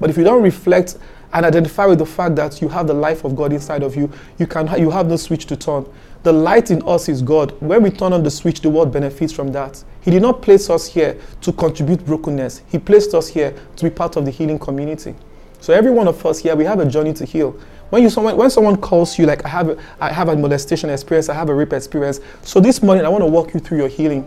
But 0.00 0.10
if 0.10 0.16
you 0.16 0.24
don't 0.24 0.42
reflect 0.42 0.98
and 1.32 1.44
identify 1.44 1.86
with 1.86 1.98
the 1.98 2.06
fact 2.06 2.36
that 2.36 2.60
you 2.60 2.68
have 2.68 2.86
the 2.86 2.94
life 2.94 3.24
of 3.24 3.36
God 3.36 3.52
inside 3.52 3.82
of 3.82 3.96
you, 3.96 4.10
you 4.38 4.46
can 4.46 4.66
you 4.80 4.90
have 4.90 5.08
no 5.08 5.16
switch 5.16 5.46
to 5.46 5.56
turn. 5.56 5.86
The 6.28 6.32
light 6.34 6.70
in 6.70 6.86
us 6.86 7.08
is 7.08 7.22
God. 7.22 7.54
When 7.58 7.82
we 7.82 7.88
turn 7.88 8.12
on 8.12 8.22
the 8.22 8.30
switch, 8.30 8.60
the 8.60 8.68
world 8.68 8.92
benefits 8.92 9.32
from 9.32 9.50
that. 9.52 9.82
He 10.02 10.10
did 10.10 10.20
not 10.20 10.42
place 10.42 10.68
us 10.68 10.86
here 10.86 11.18
to 11.40 11.52
contribute 11.52 12.04
brokenness. 12.04 12.60
He 12.68 12.78
placed 12.78 13.14
us 13.14 13.28
here 13.28 13.54
to 13.76 13.84
be 13.84 13.88
part 13.88 14.14
of 14.16 14.26
the 14.26 14.30
healing 14.30 14.58
community. 14.58 15.14
So 15.60 15.72
every 15.72 15.90
one 15.90 16.06
of 16.06 16.26
us 16.26 16.40
here, 16.40 16.54
we 16.54 16.66
have 16.66 16.80
a 16.80 16.84
journey 16.84 17.14
to 17.14 17.24
heal. 17.24 17.58
When 17.88 18.02
you 18.02 18.10
someone 18.10 18.36
when 18.36 18.50
someone 18.50 18.76
calls 18.76 19.18
you 19.18 19.24
like 19.24 19.42
I 19.46 19.48
have 19.48 19.70
a, 19.70 19.78
I 20.02 20.12
have 20.12 20.28
a 20.28 20.36
molestation 20.36 20.90
experience, 20.90 21.30
I 21.30 21.34
have 21.34 21.48
a 21.48 21.54
rape 21.54 21.72
experience. 21.72 22.20
So 22.42 22.60
this 22.60 22.82
morning 22.82 23.06
I 23.06 23.08
want 23.08 23.22
to 23.22 23.30
walk 23.30 23.54
you 23.54 23.60
through 23.60 23.78
your 23.78 23.88
healing. 23.88 24.26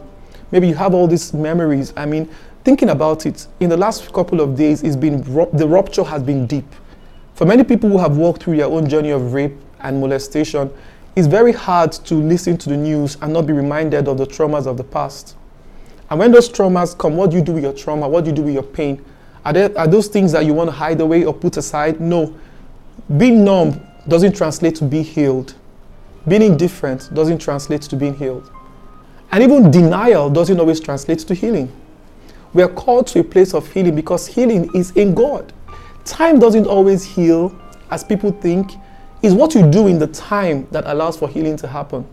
Maybe 0.49 0.67
you 0.67 0.73
have 0.73 0.95
all 0.95 1.05
these 1.05 1.35
memories. 1.35 1.93
I 1.95 2.07
mean, 2.07 2.27
thinking 2.63 2.89
about 2.89 3.27
it, 3.27 3.45
in 3.59 3.69
the 3.69 3.77
last 3.77 4.11
couple 4.11 4.41
of 4.41 4.55
days, 4.55 4.81
it's 4.81 4.95
been 4.95 5.21
the 5.53 5.67
rupture 5.67 6.05
has 6.05 6.23
been 6.23 6.47
deep. 6.47 6.65
For 7.35 7.45
many 7.45 7.63
people 7.63 7.89
who 7.89 7.99
have 7.99 8.17
walked 8.17 8.41
through 8.41 8.57
their 8.57 8.65
own 8.65 8.89
journey 8.89 9.11
of 9.11 9.35
rape 9.35 9.53
and 9.81 10.01
molestation, 10.01 10.71
it's 11.15 11.27
very 11.27 11.51
hard 11.51 11.91
to 11.91 12.15
listen 12.15 12.57
to 12.57 12.69
the 12.69 12.77
news 12.77 13.17
and 13.21 13.33
not 13.33 13.45
be 13.45 13.53
reminded 13.53 14.07
of 14.07 14.17
the 14.17 14.25
traumas 14.25 14.65
of 14.65 14.77
the 14.77 14.83
past. 14.83 15.35
And 16.09 16.19
when 16.19 16.31
those 16.31 16.49
traumas 16.49 16.97
come, 16.97 17.15
what 17.15 17.31
do 17.31 17.37
you 17.37 17.41
do 17.41 17.53
with 17.53 17.63
your 17.63 17.73
trauma? 17.73 18.07
What 18.07 18.23
do 18.23 18.29
you 18.29 18.35
do 18.35 18.43
with 18.43 18.53
your 18.53 18.63
pain? 18.63 19.03
Are, 19.45 19.53
there, 19.53 19.77
are 19.77 19.87
those 19.87 20.07
things 20.07 20.31
that 20.33 20.45
you 20.45 20.53
want 20.53 20.69
to 20.69 20.71
hide 20.75 21.01
away 21.01 21.23
or 21.25 21.33
put 21.33 21.57
aside? 21.57 21.99
No. 21.99 22.35
Being 23.17 23.43
numb 23.43 23.81
doesn't 24.07 24.35
translate 24.35 24.75
to 24.75 24.85
be 24.85 25.01
healed. 25.01 25.55
Being 26.27 26.43
indifferent 26.43 27.13
doesn't 27.13 27.39
translate 27.39 27.81
to 27.83 27.95
being 27.95 28.15
healed. 28.15 28.51
And 29.31 29.43
even 29.43 29.71
denial 29.71 30.29
doesn't 30.29 30.59
always 30.59 30.79
translate 30.79 31.19
to 31.19 31.33
healing. 31.33 31.71
We 32.53 32.61
are 32.63 32.69
called 32.69 33.07
to 33.07 33.19
a 33.19 33.23
place 33.23 33.53
of 33.53 33.71
healing 33.71 33.95
because 33.95 34.27
healing 34.27 34.69
is 34.75 34.91
in 34.91 35.15
God. 35.15 35.53
Time 36.03 36.39
doesn't 36.39 36.67
always 36.67 37.03
heal 37.03 37.57
as 37.89 38.03
people 38.03 38.31
think 38.31 38.73
is 39.21 39.33
what 39.33 39.53
you 39.53 39.69
do 39.69 39.87
in 39.87 39.99
the 39.99 40.07
time 40.07 40.67
that 40.71 40.85
allows 40.87 41.17
for 41.17 41.27
healing 41.29 41.55
to 41.57 41.67
happen. 41.67 42.07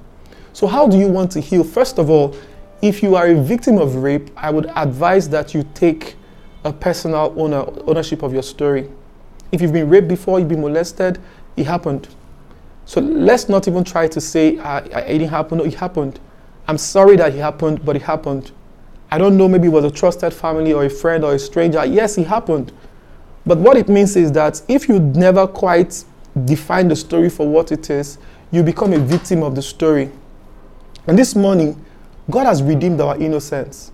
So, 0.52 0.66
how 0.66 0.86
do 0.86 0.98
you 0.98 1.08
want 1.08 1.30
to 1.32 1.40
heal? 1.40 1.64
First 1.64 1.98
of 1.98 2.10
all, 2.10 2.36
if 2.82 3.02
you 3.02 3.16
are 3.16 3.28
a 3.28 3.34
victim 3.34 3.78
of 3.78 3.96
rape, 3.96 4.30
I 4.36 4.50
would 4.50 4.66
advise 4.76 5.28
that 5.30 5.54
you 5.54 5.68
take 5.74 6.16
a 6.64 6.72
personal 6.72 7.34
owner, 7.36 7.64
ownership 7.86 8.22
of 8.22 8.32
your 8.32 8.42
story. 8.42 8.90
If 9.50 9.62
you've 9.62 9.72
been 9.72 9.88
raped 9.88 10.08
before, 10.08 10.38
you've 10.38 10.48
been 10.48 10.60
molested, 10.60 11.18
it 11.56 11.66
happened. 11.66 12.08
So 12.84 13.00
let's 13.00 13.48
not 13.48 13.68
even 13.68 13.84
try 13.84 14.08
to 14.08 14.20
say 14.20 14.58
uh, 14.58 14.80
it 14.80 15.18
didn't 15.18 15.28
happen. 15.28 15.58
No, 15.58 15.64
it 15.64 15.74
happened. 15.74 16.20
I'm 16.66 16.78
sorry 16.78 17.16
that 17.16 17.34
it 17.34 17.38
happened, 17.38 17.84
but 17.84 17.96
it 17.96 18.02
happened. 18.02 18.52
I 19.10 19.18
don't 19.18 19.36
know, 19.36 19.48
maybe 19.48 19.68
it 19.68 19.70
was 19.70 19.84
a 19.84 19.90
trusted 19.90 20.34
family 20.34 20.72
or 20.72 20.84
a 20.84 20.90
friend 20.90 21.24
or 21.24 21.34
a 21.34 21.38
stranger. 21.38 21.84
Yes, 21.84 22.18
it 22.18 22.26
happened. 22.26 22.72
But 23.46 23.58
what 23.58 23.76
it 23.76 23.88
means 23.88 24.16
is 24.16 24.32
that 24.32 24.60
if 24.68 24.88
you 24.88 25.00
never 25.00 25.46
quite 25.46 26.04
define 26.44 26.88
the 26.88 26.96
story 26.96 27.30
for 27.30 27.48
what 27.48 27.72
it 27.72 27.90
is, 27.90 28.18
you 28.50 28.62
become 28.62 28.92
a 28.92 28.98
victim 28.98 29.42
of 29.42 29.54
the 29.54 29.62
story. 29.62 30.10
And 31.06 31.18
this 31.18 31.34
morning, 31.34 31.84
God 32.30 32.44
has 32.44 32.62
redeemed 32.62 33.00
our 33.00 33.16
innocence. 33.16 33.92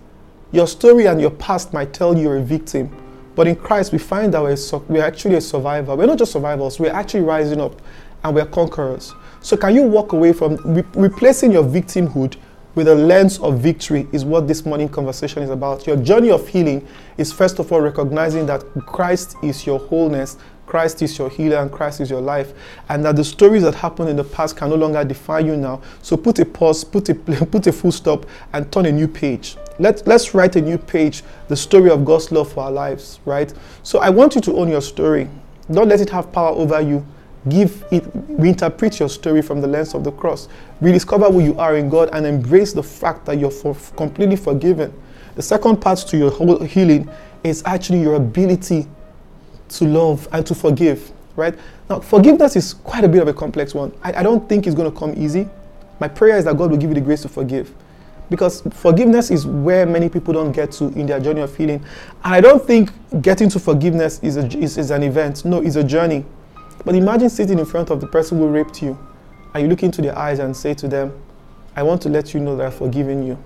Your 0.51 0.67
story 0.67 1.05
and 1.05 1.19
your 1.19 1.31
past 1.31 1.73
might 1.73 1.93
tell 1.93 2.15
you 2.15 2.23
you're 2.23 2.37
a 2.37 2.41
victim, 2.41 2.95
but 3.35 3.47
in 3.47 3.55
Christ 3.55 3.91
we 3.91 3.97
find 3.97 4.33
that 4.33 4.41
we're, 4.41 4.57
we're 4.87 5.03
actually 5.03 5.35
a 5.35 5.41
survivor. 5.41 5.95
We're 5.95 6.05
not 6.05 6.17
just 6.17 6.31
survivors, 6.31 6.79
we're 6.79 6.93
actually 6.93 7.21
rising 7.21 7.61
up 7.61 7.81
and 8.23 8.35
we're 8.35 8.45
conquerors. 8.45 9.13
So, 9.41 9.55
can 9.55 9.75
you 9.75 9.83
walk 9.83 10.13
away 10.13 10.33
from 10.33 10.55
re- 10.65 10.83
replacing 10.95 11.51
your 11.51 11.63
victimhood 11.63 12.37
with 12.73 12.87
a 12.87 12.95
lens 12.95 13.37
of 13.39 13.59
victory? 13.59 14.07
Is 14.11 14.25
what 14.25 14.47
this 14.47 14.65
morning 14.65 14.89
conversation 14.89 15.43
is 15.43 15.49
about. 15.49 15.85
Your 15.85 15.97
journey 15.97 16.31
of 16.31 16.47
healing 16.47 16.87
is 17.17 17.31
first 17.31 17.59
of 17.59 17.71
all 17.71 17.81
recognizing 17.81 18.45
that 18.47 18.63
Christ 18.87 19.35
is 19.43 19.65
your 19.65 19.79
wholeness 19.79 20.37
Christ 20.65 21.01
is 21.01 21.17
your 21.17 21.29
healer 21.29 21.57
and 21.57 21.71
Christ 21.71 22.01
is 22.01 22.09
your 22.09 22.21
life, 22.21 22.53
and 22.89 23.05
that 23.05 23.15
the 23.15 23.23
stories 23.23 23.63
that 23.63 23.75
happened 23.75 24.09
in 24.09 24.15
the 24.15 24.23
past 24.23 24.57
can 24.57 24.69
no 24.69 24.75
longer 24.75 25.03
define 25.03 25.45
you 25.45 25.55
now. 25.55 25.81
So 26.01 26.17
put 26.17 26.39
a 26.39 26.45
pause, 26.45 26.83
put 26.83 27.09
a 27.09 27.15
put 27.51 27.67
a 27.67 27.71
full 27.71 27.91
stop, 27.91 28.25
and 28.53 28.71
turn 28.71 28.85
a 28.85 28.91
new 28.91 29.07
page. 29.07 29.57
Let 29.79 30.05
let's 30.07 30.33
write 30.33 30.55
a 30.55 30.61
new 30.61 30.77
page, 30.77 31.23
the 31.47 31.55
story 31.55 31.89
of 31.89 32.05
God's 32.05 32.31
love 32.31 32.51
for 32.51 32.63
our 32.63 32.71
lives, 32.71 33.19
right? 33.25 33.53
So 33.83 33.99
I 33.99 34.09
want 34.09 34.35
you 34.35 34.41
to 34.41 34.57
own 34.57 34.69
your 34.69 34.81
story. 34.81 35.29
Don't 35.71 35.89
let 35.89 36.01
it 36.01 36.09
have 36.09 36.31
power 36.31 36.49
over 36.49 36.79
you. 36.81 37.05
Give 37.47 37.83
it, 37.91 38.03
reinterpret 38.39 38.99
your 38.99 39.09
story 39.09 39.41
from 39.43 39.61
the 39.61 39.67
lens 39.67 39.93
of 39.93 40.03
the 40.03 40.11
cross. 40.11 40.47
Rediscover 40.81 41.31
who 41.31 41.41
you 41.41 41.59
are 41.59 41.75
in 41.77 41.89
God 41.89 42.09
and 42.11 42.25
embrace 42.25 42.73
the 42.73 42.81
fact 42.81 43.25
that 43.25 43.37
you're 43.37 43.51
for, 43.51 43.75
completely 43.95 44.35
forgiven. 44.35 44.91
The 45.35 45.43
second 45.43 45.77
part 45.77 45.99
to 45.99 46.17
your 46.17 46.31
whole 46.31 46.63
healing 46.63 47.09
is 47.43 47.61
actually 47.65 48.01
your 48.01 48.15
ability 48.15 48.87
to 49.69 49.85
love 49.85 50.27
and 50.31 50.45
to 50.45 50.55
forgive, 50.55 51.11
right? 51.35 51.57
Now, 51.89 51.99
forgiveness 51.99 52.55
is 52.55 52.73
quite 52.73 53.03
a 53.03 53.09
bit 53.09 53.21
of 53.21 53.27
a 53.27 53.33
complex 53.33 53.73
one. 53.73 53.93
I, 54.03 54.19
I 54.19 54.23
don't 54.23 54.47
think 54.47 54.67
it's 54.67 54.75
going 54.75 54.91
to 54.91 54.97
come 54.97 55.13
easy. 55.17 55.47
My 55.99 56.07
prayer 56.07 56.37
is 56.37 56.45
that 56.45 56.57
God 56.57 56.71
will 56.71 56.77
give 56.77 56.89
you 56.89 56.95
the 56.95 57.01
grace 57.01 57.21
to 57.21 57.29
forgive. 57.29 57.73
Because 58.29 58.61
forgiveness 58.71 59.29
is 59.29 59.45
where 59.45 59.85
many 59.85 60.09
people 60.09 60.33
don't 60.33 60.51
get 60.51 60.71
to 60.73 60.85
in 60.89 61.05
their 61.05 61.19
journey 61.19 61.41
of 61.41 61.55
healing. 61.55 61.83
And 62.23 62.33
I 62.33 62.41
don't 62.41 62.65
think 62.65 62.91
getting 63.21 63.49
to 63.49 63.59
forgiveness 63.59 64.19
is, 64.23 64.37
a, 64.37 64.47
is, 64.57 64.77
is 64.77 64.89
an 64.91 65.03
event. 65.03 65.45
No, 65.45 65.61
it's 65.61 65.75
a 65.75 65.83
journey. 65.83 66.25
But 66.83 66.95
imagine 66.95 67.29
sitting 67.29 67.59
in 67.59 67.65
front 67.65 67.91
of 67.91 68.01
the 68.01 68.07
person 68.07 68.39
who 68.39 68.47
raped 68.47 68.81
you 68.81 68.97
and 69.53 69.63
you 69.63 69.69
look 69.69 69.83
into 69.83 70.01
their 70.01 70.17
eyes 70.17 70.39
and 70.39 70.55
say 70.55 70.73
to 70.73 70.87
them, 70.87 71.13
I 71.75 71.83
want 71.83 72.01
to 72.03 72.09
let 72.09 72.33
you 72.33 72.39
know 72.39 72.55
that 72.57 72.67
I've 72.67 72.75
forgiven 72.75 73.25
you. 73.25 73.37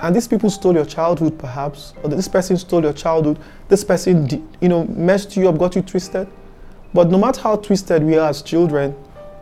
And 0.00 0.14
these 0.14 0.28
people 0.28 0.50
stole 0.50 0.74
your 0.74 0.84
childhood, 0.84 1.38
perhaps, 1.38 1.94
or 2.02 2.10
this 2.10 2.28
person 2.28 2.56
stole 2.56 2.82
your 2.82 2.92
childhood. 2.92 3.38
This 3.68 3.84
person, 3.84 4.48
you 4.60 4.68
know, 4.68 4.84
messed 4.84 5.36
you 5.36 5.48
up, 5.48 5.58
got 5.58 5.76
you 5.76 5.82
twisted. 5.82 6.28
But 6.92 7.10
no 7.10 7.18
matter 7.18 7.40
how 7.40 7.56
twisted 7.56 8.02
we 8.02 8.16
are 8.16 8.28
as 8.28 8.42
children, 8.42 8.94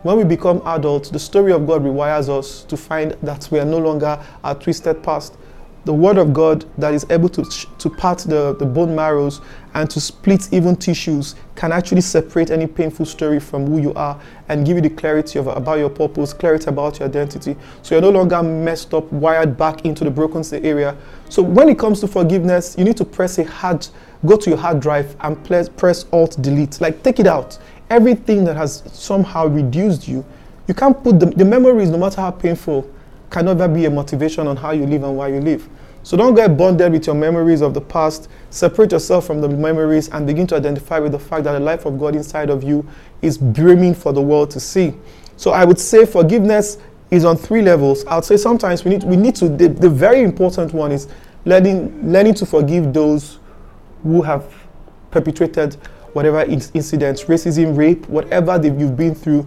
when 0.03 0.17
we 0.17 0.25
become 0.25 0.62
adults, 0.67 1.11
the 1.11 1.19
story 1.19 1.53
of 1.53 1.67
God 1.67 1.83
rewires 1.83 2.29
us 2.29 2.65
to 2.65 2.77
find 2.77 3.12
that 3.23 3.49
we 3.53 3.61
are 3.61 3.65
no 3.65 3.79
longer 3.79 4.19
our 4.43 4.55
twisted 4.55 5.03
past. 5.03 5.37
The 5.85 5.92
word 5.92 6.16
of 6.16 6.33
God 6.33 6.64
that 6.79 6.95
is 6.95 7.05
able 7.11 7.29
to, 7.31 7.42
to 7.42 7.90
part 7.90 8.18
the, 8.18 8.55
the 8.59 8.64
bone 8.64 8.95
marrows 8.95 9.40
and 9.75 9.90
to 9.90 10.01
split 10.01 10.53
even 10.53 10.77
tissues 10.77 11.35
can 11.57 11.73
actually 11.73 12.03
separate 12.03 12.51
any 12.51 12.66
painful 12.66 13.05
story 13.05 13.40
from 13.40 13.66
who 13.66 13.79
you 13.79 13.92
are 13.95 14.21
and 14.49 14.64
give 14.64 14.77
you 14.77 14.83
the 14.83 14.90
clarity 14.90 15.38
of, 15.38 15.49
about 15.49 15.79
your 15.79 15.90
purpose, 15.90 16.33
clarity 16.33 16.66
about 16.68 17.01
your 17.01 17.09
identity. 17.09 17.57
So 17.83 17.95
you're 17.95 18.03
no 18.03 18.11
longer 18.11 18.42
messed 18.42 18.95
up, 18.95 19.11
wired 19.12 19.57
back 19.57 19.85
into 19.85 20.05
the 20.05 20.11
broken 20.11 20.42
area. 20.64 20.97
So 21.29 21.42
when 21.42 21.68
it 21.68 21.79
comes 21.79 22.01
to 22.01 22.07
forgiveness, 22.07 22.77
you 22.79 22.85
need 22.85 22.97
to 22.99 23.05
press 23.05 23.38
a 23.38 23.45
hard, 23.45 23.87
go 24.25 24.37
to 24.37 24.51
your 24.51 24.59
hard 24.59 24.81
drive 24.81 25.16
and 25.21 25.42
press, 25.45 25.68
press 25.68 26.05
Alt 26.12 26.40
Delete. 26.40 26.81
Like 26.81 27.03
take 27.03 27.18
it 27.18 27.27
out. 27.27 27.59
Everything 27.90 28.45
that 28.45 28.57
has 28.57 28.83
somehow 28.92 29.47
reduced 29.47 30.07
you, 30.07 30.25
you 30.68 30.75
can't 30.75 31.03
put 31.03 31.18
the, 31.18 31.27
the 31.27 31.45
memories, 31.45 31.90
no 31.90 31.99
matter 31.99 32.21
how 32.21 32.31
painful, 32.31 32.88
can 33.33 33.47
never 33.47 33.66
be 33.66 33.87
a 33.87 33.90
motivation 33.90 34.47
on 34.47 34.57
how 34.57 34.71
you 34.71 34.87
live 34.87 35.03
and 35.03 35.16
why 35.16 35.29
you 35.29 35.40
live. 35.40 35.68
So 36.05 36.16
don't 36.16 36.35
get 36.35 36.57
bonded 36.57 36.92
with 36.92 37.07
your 37.07 37.14
memories 37.14 37.62
of 37.62 37.75
the 37.75 37.81
past. 37.81 38.29
Separate 38.51 38.92
yourself 38.92 39.27
from 39.27 39.40
the 39.40 39.49
memories 39.49 40.09
and 40.09 40.27
begin 40.27 40.47
to 40.49 40.57
identify 40.57 40.99
with 40.99 41.12
the 41.12 41.18
fact 41.18 41.45
that 41.45 41.53
the 41.53 41.61
life 41.61 41.87
of 41.87 41.99
God 41.99 42.14
inside 42.14 42.51
of 42.51 42.62
you 42.62 42.87
is 43.23 43.38
brimming 43.38 43.95
for 43.95 44.12
the 44.12 44.21
world 44.21 44.51
to 44.53 44.61
see. 44.61 44.92
So 45.37 45.53
I 45.53 45.64
would 45.64 45.79
say 45.79 46.05
forgiveness 46.05 46.79
is 47.11 47.25
on 47.25 47.37
three 47.37 47.62
levels. 47.62 48.05
I 48.07 48.16
would 48.16 48.25
say 48.25 48.37
sometimes 48.37 48.85
we 48.85 48.90
need 48.92 49.05
we 49.05 49.16
need 49.16 49.37
to 49.37 49.49
the, 49.49 49.68
the 49.68 49.88
very 49.88 50.23
important 50.23 50.73
one 50.75 50.92
is 50.92 51.09
learning 51.45 52.11
learning 52.12 52.35
to 52.35 52.47
forgive 52.47 52.92
those 52.92 53.38
who 54.03 54.23
have 54.23 54.45
perpetrated 55.11 55.75
whatever 56.14 56.42
incidents, 56.42 57.25
racism, 57.25 57.77
rape, 57.77 58.09
whatever 58.09 58.61
you've 58.62 58.97
been 58.97 59.14
through. 59.14 59.47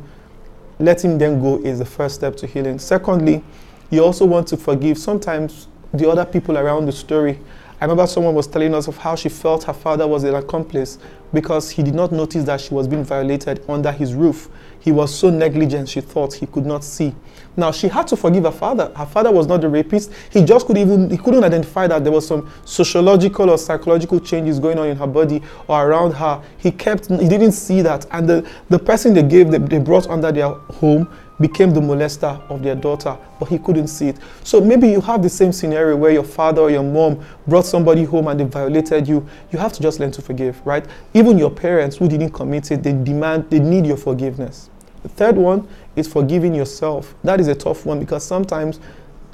Letting 0.79 1.17
them 1.17 1.41
go 1.41 1.57
is 1.59 1.79
the 1.79 1.85
first 1.85 2.15
step 2.15 2.35
to 2.37 2.47
healing. 2.47 2.79
Secondly, 2.79 3.43
you 3.89 4.03
also 4.03 4.25
want 4.25 4.47
to 4.47 4.57
forgive 4.57 4.97
sometimes 4.97 5.67
the 5.93 6.09
other 6.09 6.25
people 6.25 6.57
around 6.57 6.85
the 6.85 6.91
story. 6.91 7.39
I 7.79 7.85
remember 7.85 8.07
someone 8.07 8.33
was 8.33 8.47
telling 8.47 8.73
us 8.73 8.87
of 8.87 8.97
how 8.97 9.15
she 9.15 9.29
felt 9.29 9.65
her 9.65 9.73
father 9.73 10.07
was 10.07 10.23
an 10.23 10.33
accomplice 10.35 10.97
because 11.33 11.69
he 11.69 11.83
did 11.83 11.93
not 11.93 12.11
notice 12.11 12.45
that 12.45 12.61
she 12.61 12.73
was 12.73 12.87
being 12.87 13.03
violated 13.03 13.63
under 13.67 13.91
his 13.91 14.13
roof. 14.13 14.49
He 14.79 14.91
was 14.91 15.13
so 15.13 15.29
negligent, 15.29 15.89
she 15.89 15.99
thought 15.99 16.33
he 16.33 16.45
could 16.45 16.65
not 16.65 16.83
see. 16.83 17.13
Now 17.57 17.71
she 17.71 17.87
had 17.87 18.07
to 18.07 18.15
forgive 18.15 18.43
her 18.43 18.51
father. 18.51 18.91
Her 18.95 19.05
father 19.05 19.31
was 19.31 19.47
not 19.47 19.61
the 19.61 19.69
rapist. 19.69 20.11
He 20.29 20.43
just 20.43 20.67
could 20.67 20.77
even 20.77 21.09
he 21.09 21.17
couldn't 21.17 21.43
identify 21.43 21.87
that 21.87 22.03
there 22.03 22.13
was 22.13 22.27
some 22.27 22.49
sociological 22.65 23.49
or 23.49 23.57
psychological 23.57 24.19
changes 24.19 24.59
going 24.59 24.77
on 24.77 24.87
in 24.87 24.97
her 24.97 25.07
body 25.07 25.41
or 25.67 25.87
around 25.87 26.11
her. 26.13 26.41
He 26.57 26.71
kept 26.71 27.07
he 27.07 27.27
didn't 27.27 27.53
see 27.53 27.81
that. 27.81 28.05
And 28.11 28.27
the, 28.27 28.49
the 28.69 28.79
person 28.79 29.13
they 29.13 29.23
gave 29.23 29.51
they 29.51 29.79
brought 29.79 30.07
under 30.07 30.31
their 30.31 30.49
home 30.49 31.09
became 31.39 31.71
the 31.71 31.81
molester 31.81 32.39
of 32.49 32.63
their 32.63 32.75
daughter, 32.75 33.17
but 33.39 33.49
he 33.49 33.59
couldn't 33.59 33.87
see 33.87 34.09
it. 34.09 34.17
So 34.43 34.61
maybe 34.61 34.87
you 34.87 35.01
have 35.01 35.21
the 35.21 35.29
same 35.29 35.51
scenario 35.51 35.95
where 35.95 36.11
your 36.11 36.23
father 36.23 36.61
or 36.61 36.71
your 36.71 36.83
mom 36.83 37.25
brought 37.47 37.65
somebody 37.65 38.03
home 38.03 38.27
and 38.27 38.39
they 38.39 38.45
violated 38.45 39.07
you. 39.07 39.27
You 39.51 39.59
have 39.59 39.73
to 39.73 39.81
just 39.81 39.99
learn 39.99 40.11
to 40.11 40.21
forgive, 40.21 40.65
right? 40.65 40.85
Even 41.13 41.37
your 41.37 41.51
parents 41.51 41.97
who 41.97 42.07
didn't 42.07 42.31
commit 42.31 42.71
it, 42.71 42.83
they 42.83 42.93
demand, 42.93 43.49
they 43.49 43.59
need 43.59 43.85
your 43.85 43.97
forgiveness. 43.97 44.69
The 45.03 45.09
third 45.09 45.35
one 45.35 45.67
is 45.95 46.07
forgiving 46.07 46.55
yourself. 46.55 47.13
That 47.23 47.39
is 47.39 47.47
a 47.47 47.55
tough 47.55 47.85
one 47.85 47.99
because 47.99 48.23
sometimes 48.23 48.79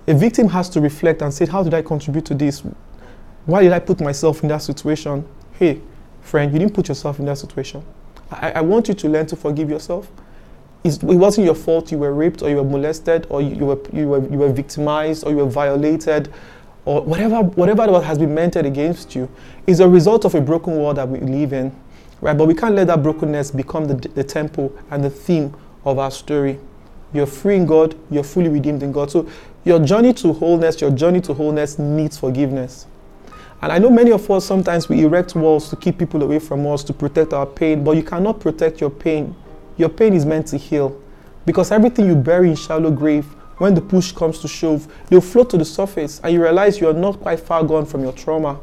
a 0.08 0.14
victim 0.14 0.50
has 0.50 0.68
to 0.70 0.82
reflect 0.82 1.22
and 1.22 1.34
say, 1.34 1.46
How 1.46 1.64
did 1.64 1.74
I 1.74 1.82
contribute 1.82 2.26
to 2.26 2.34
this? 2.34 2.64
Why 3.46 3.64
did 3.64 3.72
I 3.72 3.80
put 3.80 4.02
myself 4.02 4.44
in 4.44 4.50
that 4.50 4.60
situation? 4.60 5.26
Hey, 5.54 5.82
friend, 6.22 6.52
you 6.52 6.60
didn't 6.60 6.74
put 6.74 6.90
yourself 6.90 7.20
in 7.20 7.26
that 7.26 7.38
situation. 7.38 7.84
I, 8.32 8.52
I 8.54 8.62
want 8.62 8.88
you 8.88 8.94
to 8.96 9.10
learn 9.10 9.28
to 9.28 9.36
forgive 9.36 9.70
yourself 9.70 10.12
it 10.84 11.04
wasn't 11.04 11.46
your 11.46 11.56
fault 11.56 11.92
you 11.92 11.98
were 11.98 12.14
raped 12.14 12.42
or 12.42 12.50
you 12.50 12.56
were 12.56 12.64
molested 12.64 13.28
or 13.30 13.42
you, 13.42 13.56
you, 13.56 13.66
were, 13.66 13.80
you, 13.94 14.08
were, 14.08 14.28
you 14.30 14.38
were 14.38 14.52
victimized 14.52 15.26
or 15.26 15.32
you 15.32 15.38
were 15.38 15.46
violated 15.46 16.34
or 16.86 17.02
whatever, 17.04 17.42
whatever 17.42 18.02
has 18.02 18.18
been 18.18 18.34
meant 18.34 18.56
against 18.56 19.14
you 19.16 19.30
is 19.68 19.80
a 19.80 19.88
result 19.88 20.26
of 20.26 20.34
a 20.34 20.42
broken 20.42 20.78
world 20.78 20.98
that 20.98 21.08
we 21.08 21.20
live 21.20 21.54
in. 21.54 21.76
Right? 22.20 22.36
But 22.36 22.48
we 22.48 22.56
can't 22.56 22.76
let 22.76 22.88
that 22.88 23.04
brokenness 23.04 23.52
become 23.52 23.86
the, 23.86 23.96
the 23.96 24.24
temple 24.24 24.76
and 24.90 25.04
the 25.04 25.10
theme 25.10 25.56
of 25.86 26.00
our 26.00 26.12
story. 26.12 26.60
You're 27.14 27.28
free 27.28 27.58
in 27.58 27.66
God, 27.66 27.96
you're 28.10 28.24
fully 28.24 28.50
redeemed 28.50 28.82
in 28.82 28.92
God. 28.92 29.12
So 29.12 29.30
your 29.64 29.80
journey 29.80 30.14
to 30.14 30.34
wholeness, 30.34 30.82
your 30.82 30.92
journey 30.92 31.22
to 31.22 31.34
wholeness 31.34 31.78
needs 31.78 32.18
forgiveness. 32.18 32.88
And 33.62 33.72
I 33.72 33.78
know 33.78 33.92
many 33.92 34.12
of 34.12 34.30
us 34.32 34.46
sometimes 34.46 34.90
we 34.90 35.04
erect 35.04 35.36
walls 35.36 35.70
to 35.70 35.76
keep 35.76 36.00
people 36.00 36.24
away 36.24 36.40
from 36.40 36.66
us, 36.66 36.84
to 36.86 36.94
protect 36.94 37.34
our 37.34 37.46
pain, 37.46 37.84
but 37.84 37.92
you 37.92 38.02
cannot 38.02 38.40
protect 38.40 38.82
your 38.82 38.90
pain 38.90 39.36
your 39.82 39.90
pain 39.90 40.14
is 40.14 40.26
meant 40.26 40.48
to 40.48 40.58
heal. 40.58 40.98
Because 41.46 41.72
everything 41.72 42.06
you 42.06 42.16
bury 42.16 42.50
in 42.50 42.56
shallow 42.56 42.92
grave, 42.92 43.26
when 43.58 43.74
the 43.74 43.82
push 43.82 44.12
comes 44.12 44.40
to 44.40 44.48
shove, 44.48 44.88
they'll 45.08 45.22
float 45.22 45.50
to 45.50 45.58
the 45.58 45.66
surface 45.66 46.22
and 46.24 46.34
you 46.34 46.42
realize 46.42 46.80
you 46.80 46.88
are 46.88 46.94
not 46.94 47.20
quite 47.20 47.40
far 47.40 47.64
gone 47.64 47.86
from 47.86 48.02
your 48.02 48.14
trauma. 48.14 48.60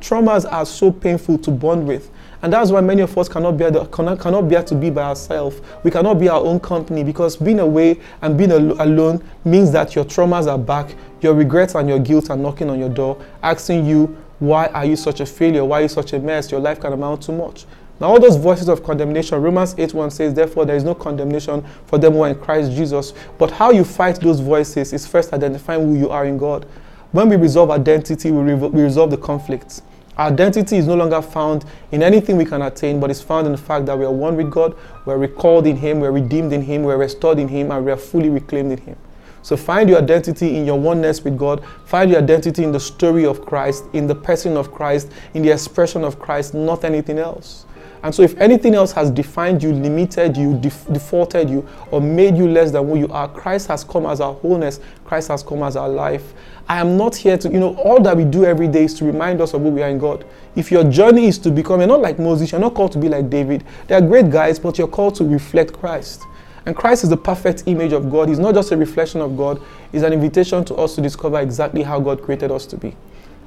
Traumas 0.00 0.50
are 0.50 0.64
so 0.64 0.92
painful 0.92 1.38
to 1.38 1.50
bond 1.50 1.86
with. 1.86 2.10
And 2.40 2.52
that's 2.52 2.70
why 2.70 2.80
many 2.80 3.02
of 3.02 3.16
us 3.18 3.28
cannot 3.28 3.56
bear, 3.56 3.70
the, 3.70 3.84
cannot, 3.86 4.20
cannot 4.20 4.48
bear 4.48 4.62
to 4.62 4.74
be 4.74 4.90
by 4.90 5.02
ourselves. 5.02 5.60
We 5.82 5.90
cannot 5.90 6.20
be 6.20 6.28
our 6.28 6.40
own 6.40 6.60
company 6.60 7.02
because 7.02 7.36
being 7.36 7.58
away 7.58 8.00
and 8.22 8.38
being 8.38 8.52
al- 8.52 8.80
alone 8.80 9.28
means 9.44 9.72
that 9.72 9.96
your 9.96 10.04
traumas 10.04 10.46
are 10.46 10.58
back, 10.58 10.94
your 11.20 11.34
regrets 11.34 11.74
and 11.74 11.88
your 11.88 11.98
guilt 11.98 12.30
are 12.30 12.36
knocking 12.36 12.70
on 12.70 12.78
your 12.78 12.90
door, 12.90 13.20
asking 13.42 13.86
you, 13.86 14.16
why 14.38 14.66
are 14.68 14.84
you 14.84 14.94
such 14.94 15.18
a 15.20 15.26
failure? 15.26 15.64
Why 15.64 15.80
are 15.80 15.82
you 15.82 15.88
such 15.88 16.12
a 16.12 16.18
mess? 16.20 16.50
Your 16.52 16.60
life 16.60 16.78
can 16.78 16.92
amount 16.92 17.22
to 17.22 17.32
much. 17.32 17.66
Now, 18.00 18.08
all 18.08 18.20
those 18.20 18.36
voices 18.36 18.68
of 18.68 18.84
condemnation, 18.84 19.40
Romans 19.42 19.74
8 19.76 19.92
1 19.92 20.10
says, 20.10 20.34
Therefore, 20.34 20.64
there 20.64 20.76
is 20.76 20.84
no 20.84 20.94
condemnation 20.94 21.64
for 21.86 21.98
them 21.98 22.12
who 22.12 22.22
are 22.22 22.28
in 22.28 22.38
Christ 22.38 22.72
Jesus. 22.72 23.12
But 23.38 23.50
how 23.50 23.70
you 23.70 23.84
fight 23.84 24.20
those 24.20 24.40
voices 24.40 24.92
is 24.92 25.06
first 25.06 25.32
identifying 25.32 25.82
who 25.82 25.98
you 25.98 26.10
are 26.10 26.24
in 26.24 26.38
God. 26.38 26.64
When 27.10 27.28
we 27.28 27.36
resolve 27.36 27.70
identity, 27.70 28.30
we, 28.30 28.54
we 28.54 28.82
resolve 28.82 29.10
the 29.10 29.16
conflict. 29.16 29.82
Our 30.16 30.28
identity 30.28 30.76
is 30.76 30.86
no 30.86 30.94
longer 30.94 31.22
found 31.22 31.64
in 31.92 32.02
anything 32.02 32.36
we 32.36 32.44
can 32.44 32.62
attain, 32.62 32.98
but 33.00 33.10
is 33.10 33.22
found 33.22 33.46
in 33.46 33.52
the 33.52 33.58
fact 33.58 33.86
that 33.86 33.96
we 33.96 34.04
are 34.04 34.12
one 34.12 34.36
with 34.36 34.50
God, 34.50 34.76
we're 35.04 35.16
recalled 35.16 35.66
in 35.66 35.76
Him, 35.76 36.00
we're 36.00 36.10
redeemed 36.10 36.52
in 36.52 36.60
Him, 36.60 36.82
we're 36.82 36.96
restored 36.96 37.38
in 37.38 37.46
Him, 37.46 37.70
and 37.70 37.84
we 37.84 37.92
are 37.92 37.96
fully 37.96 38.28
reclaimed 38.28 38.72
in 38.72 38.78
Him. 38.78 38.96
So 39.42 39.56
find 39.56 39.88
your 39.88 39.98
identity 39.98 40.56
in 40.56 40.66
your 40.66 40.78
oneness 40.78 41.22
with 41.22 41.38
God. 41.38 41.64
Find 41.86 42.10
your 42.10 42.20
identity 42.20 42.64
in 42.64 42.72
the 42.72 42.80
story 42.80 43.24
of 43.24 43.46
Christ, 43.46 43.84
in 43.92 44.06
the 44.08 44.14
person 44.14 44.56
of 44.56 44.72
Christ, 44.72 45.10
in 45.34 45.42
the 45.42 45.50
expression 45.50 46.04
of 46.04 46.18
Christ, 46.18 46.52
not 46.52 46.84
anything 46.84 47.18
else. 47.18 47.64
And 48.02 48.14
so, 48.14 48.22
if 48.22 48.38
anything 48.40 48.74
else 48.74 48.92
has 48.92 49.10
defined 49.10 49.62
you, 49.62 49.72
limited 49.72 50.36
you, 50.36 50.58
def- 50.58 50.86
defaulted 50.92 51.50
you, 51.50 51.68
or 51.90 52.00
made 52.00 52.36
you 52.36 52.48
less 52.48 52.70
than 52.70 52.86
who 52.86 52.96
you 52.96 53.08
are, 53.08 53.28
Christ 53.28 53.68
has 53.68 53.84
come 53.84 54.06
as 54.06 54.20
our 54.20 54.34
wholeness. 54.34 54.80
Christ 55.04 55.28
has 55.28 55.42
come 55.42 55.62
as 55.62 55.76
our 55.76 55.88
life. 55.88 56.34
I 56.68 56.80
am 56.80 56.96
not 56.96 57.16
here 57.16 57.38
to, 57.38 57.48
you 57.48 57.58
know, 57.58 57.74
all 57.76 58.00
that 58.02 58.16
we 58.16 58.24
do 58.24 58.44
every 58.44 58.68
day 58.68 58.84
is 58.84 58.94
to 58.94 59.04
remind 59.04 59.40
us 59.40 59.54
of 59.54 59.62
who 59.62 59.70
we 59.70 59.82
are 59.82 59.88
in 59.88 59.98
God. 59.98 60.24
If 60.54 60.70
your 60.70 60.84
journey 60.84 61.26
is 61.26 61.38
to 61.38 61.50
become, 61.50 61.80
you're 61.80 61.88
not 61.88 62.02
like 62.02 62.18
Moses, 62.18 62.52
you're 62.52 62.60
not 62.60 62.74
called 62.74 62.92
to 62.92 62.98
be 62.98 63.08
like 63.08 63.30
David. 63.30 63.64
They 63.86 63.94
are 63.94 64.00
great 64.02 64.30
guys, 64.30 64.58
but 64.58 64.76
you're 64.76 64.86
called 64.86 65.14
to 65.16 65.24
reflect 65.24 65.72
Christ. 65.72 66.22
And 66.66 66.76
Christ 66.76 67.04
is 67.04 67.10
the 67.10 67.16
perfect 67.16 67.62
image 67.64 67.94
of 67.94 68.10
God. 68.10 68.28
He's 68.28 68.38
not 68.38 68.54
just 68.54 68.72
a 68.72 68.76
reflection 68.76 69.22
of 69.22 69.36
God, 69.38 69.62
He's 69.90 70.02
an 70.02 70.12
invitation 70.12 70.64
to 70.66 70.74
us 70.74 70.94
to 70.96 71.00
discover 71.00 71.40
exactly 71.40 71.82
how 71.82 71.98
God 71.98 72.22
created 72.22 72.50
us 72.50 72.66
to 72.66 72.76
be. 72.76 72.94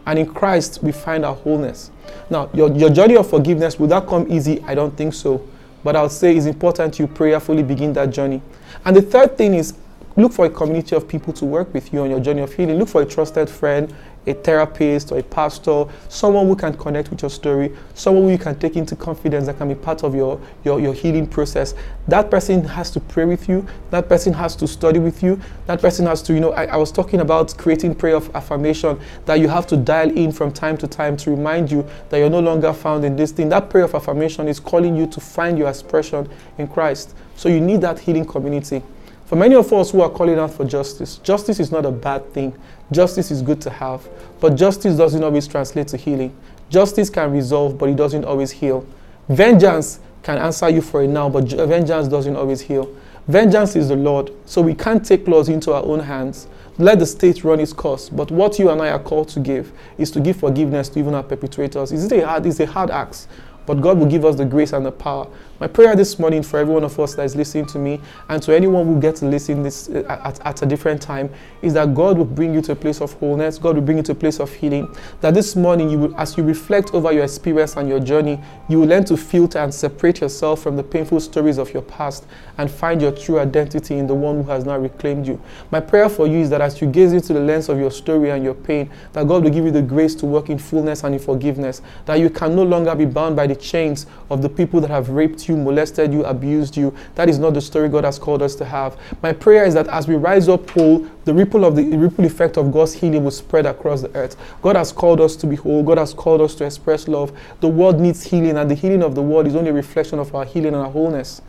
And 0.05 0.19
in 0.19 0.33
Christ, 0.33 0.79
we 0.81 0.91
find 0.91 1.25
our 1.25 1.35
wholeness. 1.35 1.91
Now, 2.29 2.49
your, 2.53 2.71
your 2.71 2.89
journey 2.89 3.15
of 3.17 3.29
forgiveness, 3.29 3.79
will 3.79 3.87
that 3.87 4.07
come 4.07 4.31
easy? 4.31 4.63
I 4.63 4.75
don't 4.75 4.95
think 4.95 5.13
so. 5.13 5.47
But 5.83 5.95
I 5.95 6.01
would 6.03 6.11
say 6.11 6.35
it's 6.35 6.45
important 6.45 6.99
you 6.99 7.07
prayerfully 7.07 7.63
begin 7.63 7.93
that 7.93 8.09
journey. 8.11 8.41
And 8.85 8.95
the 8.95 9.01
third 9.01 9.37
thing 9.37 9.53
is 9.53 9.73
look 10.15 10.33
for 10.33 10.45
a 10.45 10.49
community 10.49 10.95
of 10.95 11.07
people 11.07 11.33
to 11.33 11.45
work 11.45 11.73
with 11.73 11.93
you 11.93 12.01
on 12.01 12.09
your 12.09 12.19
journey 12.19 12.41
of 12.41 12.53
healing. 12.53 12.77
Look 12.77 12.89
for 12.89 13.01
a 13.01 13.05
trusted 13.05 13.49
friend, 13.49 13.93
a 14.27 14.33
therapist 14.33 15.11
or 15.11 15.17
a 15.17 15.23
pastor, 15.23 15.85
someone 16.07 16.47
who 16.47 16.55
can 16.55 16.77
connect 16.77 17.09
with 17.09 17.21
your 17.21 17.29
story, 17.29 17.75
someone 17.95 18.25
who 18.25 18.31
you 18.31 18.37
can 18.37 18.57
take 18.59 18.75
into 18.75 18.95
confidence 18.95 19.47
that 19.47 19.57
can 19.57 19.67
be 19.67 19.75
part 19.75 20.03
of 20.03 20.13
your, 20.13 20.39
your, 20.63 20.79
your 20.79 20.93
healing 20.93 21.25
process. 21.25 21.73
That 22.07 22.29
person 22.29 22.63
has 22.63 22.91
to 22.91 22.99
pray 22.99 23.25
with 23.25 23.49
you, 23.49 23.65
that 23.89 24.09
person 24.09 24.33
has 24.33 24.55
to 24.57 24.67
study 24.67 24.99
with 24.99 25.23
you, 25.23 25.39
that 25.65 25.81
person 25.81 26.05
has 26.05 26.21
to, 26.23 26.33
you 26.33 26.39
know, 26.39 26.51
I, 26.51 26.65
I 26.65 26.75
was 26.77 26.91
talking 26.91 27.21
about 27.21 27.57
creating 27.57 27.95
prayer 27.95 28.15
of 28.15 28.33
affirmation 28.35 28.99
that 29.25 29.39
you 29.39 29.47
have 29.47 29.65
to 29.67 29.77
dial 29.77 30.15
in 30.15 30.31
from 30.31 30.51
time 30.51 30.77
to 30.77 30.87
time 30.87 31.17
to 31.17 31.31
remind 31.31 31.71
you 31.71 31.87
that 32.09 32.17
you're 32.17 32.29
no 32.29 32.39
longer 32.39 32.73
found 32.73 33.05
in 33.05 33.15
this 33.15 33.31
thing. 33.31 33.49
That 33.49 33.69
prayer 33.69 33.85
of 33.85 33.95
affirmation 33.95 34.47
is 34.47 34.59
calling 34.59 34.95
you 34.95 35.07
to 35.07 35.19
find 35.19 35.57
your 35.57 35.69
expression 35.69 36.29
in 36.57 36.67
Christ. 36.67 37.15
So 37.35 37.49
you 37.49 37.59
need 37.59 37.81
that 37.81 37.97
healing 37.97 38.25
community. 38.25 38.83
For 39.31 39.37
many 39.37 39.55
of 39.55 39.71
us 39.71 39.91
who 39.91 40.01
are 40.01 40.09
calling 40.09 40.37
out 40.37 40.51
for 40.51 40.65
justice, 40.65 41.15
justice 41.19 41.61
is 41.61 41.71
not 41.71 41.85
a 41.85 41.91
bad 41.91 42.33
thing. 42.33 42.53
Justice 42.91 43.31
is 43.31 43.41
good 43.41 43.61
to 43.61 43.69
have, 43.69 44.05
but 44.41 44.55
justice 44.57 44.97
doesn't 44.97 45.23
always 45.23 45.47
translate 45.47 45.87
to 45.87 45.95
healing. 45.95 46.35
Justice 46.69 47.09
can 47.09 47.31
resolve, 47.31 47.77
but 47.77 47.87
it 47.87 47.95
doesn't 47.95 48.25
always 48.25 48.51
heal. 48.51 48.85
Vengeance 49.29 50.01
can 50.21 50.37
answer 50.37 50.67
you 50.67 50.81
for 50.81 51.01
it 51.01 51.07
now, 51.07 51.29
but 51.29 51.45
vengeance 51.45 52.09
doesn't 52.09 52.35
always 52.35 52.59
heal. 52.59 52.93
Vengeance 53.25 53.77
is 53.77 53.87
the 53.87 53.95
Lord, 53.95 54.31
so 54.45 54.61
we 54.61 54.73
can't 54.73 55.05
take 55.05 55.25
laws 55.29 55.47
into 55.47 55.71
our 55.71 55.85
own 55.85 56.01
hands. 56.01 56.47
Let 56.77 56.99
the 56.99 57.05
state 57.05 57.45
run 57.45 57.61
its 57.61 57.71
course. 57.71 58.09
But 58.09 58.31
what 58.31 58.59
you 58.59 58.69
and 58.69 58.81
I 58.81 58.89
are 58.89 58.99
called 58.99 59.29
to 59.29 59.39
give 59.39 59.71
is 59.97 60.11
to 60.11 60.19
give 60.19 60.35
forgiveness 60.35 60.89
to 60.89 60.99
even 60.99 61.13
our 61.13 61.23
perpetrators. 61.23 61.93
Is 61.93 62.03
it 62.03 62.21
a 62.21 62.27
hard? 62.27 62.45
It's 62.45 62.59
a 62.59 62.65
hard 62.65 62.89
act, 62.89 63.27
but 63.71 63.79
God 63.79 63.99
will 63.99 64.05
give 64.05 64.25
us 64.25 64.35
the 64.35 64.43
grace 64.43 64.73
and 64.73 64.85
the 64.85 64.91
power 64.91 65.29
My 65.61 65.67
prayer 65.67 65.95
this 65.95 66.17
morning 66.17 66.41
for 66.41 66.57
every 66.57 66.73
one 66.73 66.83
of 66.83 66.99
us 66.99 67.13
that 67.13 67.23
is 67.23 67.35
listening 67.35 67.67
to 67.67 67.77
me 67.77 68.01
and 68.29 68.41
to 68.41 68.51
anyone 68.51 68.83
who 68.87 68.99
gets 68.99 69.19
to 69.19 69.27
listen 69.27 69.61
this 69.61 69.89
uh, 69.89 70.03
at, 70.25 70.43
at 70.43 70.59
a 70.63 70.65
different 70.65 70.99
time 70.99 71.29
is 71.61 71.75
that 71.75 71.93
God 71.93 72.17
will 72.17 72.25
bring 72.25 72.51
you 72.51 72.63
to 72.63 72.71
a 72.71 72.75
place 72.75 72.99
of 72.99 73.13
wholeness. 73.13 73.59
God 73.59 73.75
will 73.75 73.83
bring 73.83 73.97
you 73.97 74.03
to 74.05 74.13
a 74.13 74.15
place 74.15 74.39
of 74.39 74.51
healing. 74.51 74.91
That 75.19 75.35
this 75.35 75.55
morning, 75.55 75.91
you 75.91 75.99
will, 75.99 76.17
as 76.19 76.35
you 76.35 76.41
reflect 76.41 76.95
over 76.95 77.11
your 77.11 77.25
experience 77.25 77.75
and 77.75 77.87
your 77.87 77.99
journey, 77.99 78.39
you 78.69 78.79
will 78.79 78.87
learn 78.87 79.05
to 79.05 79.15
filter 79.15 79.59
and 79.59 79.71
separate 79.71 80.21
yourself 80.21 80.63
from 80.63 80.77
the 80.77 80.83
painful 80.83 81.19
stories 81.19 81.59
of 81.59 81.71
your 81.73 81.83
past 81.83 82.25
and 82.57 82.71
find 82.71 82.99
your 82.99 83.11
true 83.11 83.37
identity 83.37 83.99
in 83.99 84.07
the 84.07 84.15
one 84.15 84.37
who 84.43 84.49
has 84.49 84.65
now 84.65 84.79
reclaimed 84.79 85.27
you. 85.27 85.39
My 85.69 85.79
prayer 85.79 86.09
for 86.09 86.25
you 86.25 86.39
is 86.39 86.49
that 86.49 86.61
as 86.61 86.81
you 86.81 86.87
gaze 86.87 87.13
into 87.13 87.33
the 87.33 87.39
lens 87.39 87.69
of 87.69 87.77
your 87.77 87.91
story 87.91 88.31
and 88.31 88.43
your 88.43 88.55
pain, 88.55 88.89
that 89.13 89.27
God 89.27 89.43
will 89.43 89.51
give 89.51 89.65
you 89.65 89.71
the 89.71 89.83
grace 89.83 90.15
to 90.15 90.25
work 90.25 90.49
in 90.49 90.57
fullness 90.57 91.03
and 91.03 91.13
in 91.13 91.21
forgiveness. 91.21 91.83
That 92.07 92.15
you 92.15 92.31
can 92.31 92.55
no 92.55 92.63
longer 92.63 92.95
be 92.95 93.05
bound 93.05 93.35
by 93.35 93.45
the 93.45 93.55
chains 93.61 94.07
of 94.29 94.41
the 94.41 94.49
people 94.49 94.81
that 94.81 94.89
have 94.89 95.09
raped 95.09 95.47
you, 95.47 95.55
molested 95.55 96.11
you, 96.11 96.23
abused 96.25 96.75
you. 96.75 96.93
That 97.15 97.29
is 97.29 97.39
not 97.39 97.53
the 97.53 97.61
story 97.61 97.89
God 97.89 98.03
has 98.03 98.17
called 98.17 98.41
us 98.41 98.55
to 98.55 98.65
have. 98.65 98.97
My 99.21 99.33
prayer 99.33 99.63
is 99.65 99.73
that 99.75 99.87
as 99.87 100.07
we 100.07 100.15
rise 100.15 100.49
up 100.49 100.69
whole, 100.71 101.07
the 101.25 101.33
ripple 101.33 101.65
of 101.65 101.75
the 101.75 101.83
ripple 101.97 102.25
effect 102.25 102.57
of 102.57 102.71
God's 102.71 102.93
healing 102.93 103.23
will 103.23 103.31
spread 103.31 103.65
across 103.65 104.01
the 104.01 104.13
earth. 104.15 104.35
God 104.61 104.75
has 104.75 104.91
called 104.91 105.21
us 105.21 105.35
to 105.37 105.47
be 105.47 105.55
whole. 105.55 105.83
God 105.83 105.97
has 105.97 106.13
called 106.13 106.41
us 106.41 106.55
to 106.55 106.65
express 106.65 107.07
love. 107.07 107.31
The 107.59 107.67
world 107.67 107.99
needs 107.99 108.23
healing, 108.23 108.57
and 108.57 108.69
the 108.69 108.75
healing 108.75 109.03
of 109.03 109.15
the 109.15 109.21
world 109.21 109.47
is 109.47 109.55
only 109.55 109.69
a 109.69 109.73
reflection 109.73 110.19
of 110.19 110.33
our 110.33 110.45
healing 110.45 110.73
and 110.73 110.83
our 110.83 110.89
wholeness. 110.91 111.41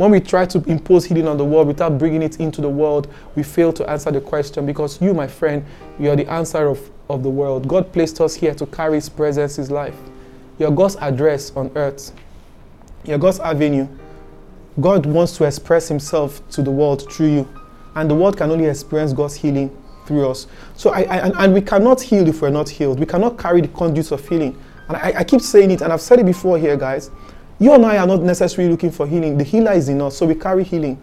When 0.00 0.12
we 0.12 0.20
try 0.20 0.46
to 0.46 0.64
impose 0.64 1.04
healing 1.04 1.28
on 1.28 1.36
the 1.36 1.44
world 1.44 1.66
without 1.66 1.98
bringing 1.98 2.22
it 2.22 2.40
into 2.40 2.62
the 2.62 2.70
world, 2.70 3.12
we 3.36 3.42
fail 3.42 3.70
to 3.74 3.90
answer 3.90 4.10
the 4.10 4.22
question 4.22 4.64
because 4.64 4.98
you, 5.02 5.12
my 5.12 5.26
friend, 5.26 5.62
you 5.98 6.08
are 6.08 6.16
the 6.16 6.26
answer 6.30 6.68
of, 6.68 6.90
of 7.10 7.22
the 7.22 7.28
world. 7.28 7.68
God 7.68 7.92
placed 7.92 8.18
us 8.20 8.34
here 8.34 8.54
to 8.54 8.64
carry 8.64 8.94
His 8.94 9.10
presence, 9.10 9.56
His 9.56 9.70
life. 9.70 9.96
You're 10.60 10.70
God's 10.70 10.96
address 10.96 11.52
on 11.56 11.72
earth. 11.74 12.12
You're 13.04 13.16
God's 13.16 13.40
avenue. 13.40 13.88
God 14.78 15.06
wants 15.06 15.34
to 15.38 15.44
express 15.44 15.88
Himself 15.88 16.46
to 16.50 16.62
the 16.62 16.70
world 16.70 17.10
through 17.10 17.28
you, 17.28 17.48
and 17.94 18.10
the 18.10 18.14
world 18.14 18.36
can 18.36 18.50
only 18.50 18.66
experience 18.66 19.14
God's 19.14 19.34
healing 19.34 19.74
through 20.04 20.28
us. 20.28 20.46
So, 20.76 20.90
I, 20.90 21.00
I 21.04 21.16
and, 21.16 21.34
and, 21.38 21.54
we 21.54 21.62
cannot 21.62 22.02
heal 22.02 22.28
if 22.28 22.42
we're 22.42 22.50
not 22.50 22.68
healed. 22.68 23.00
We 23.00 23.06
cannot 23.06 23.38
carry 23.38 23.62
the 23.62 23.68
conduits 23.68 24.12
of 24.12 24.28
healing. 24.28 24.56
And 24.88 24.98
I, 24.98 25.14
I 25.20 25.24
keep 25.24 25.40
saying 25.40 25.70
it, 25.70 25.80
and 25.80 25.94
I've 25.94 26.02
said 26.02 26.18
it 26.18 26.26
before 26.26 26.58
here, 26.58 26.76
guys. 26.76 27.10
You 27.58 27.72
and 27.72 27.86
I 27.86 27.96
are 27.96 28.06
not 28.06 28.20
necessarily 28.20 28.70
looking 28.70 28.90
for 28.90 29.06
healing. 29.06 29.38
The 29.38 29.44
healer 29.44 29.72
is 29.72 29.88
in 29.88 30.02
us, 30.02 30.18
so 30.18 30.26
we 30.26 30.34
carry 30.34 30.62
healing. 30.62 30.98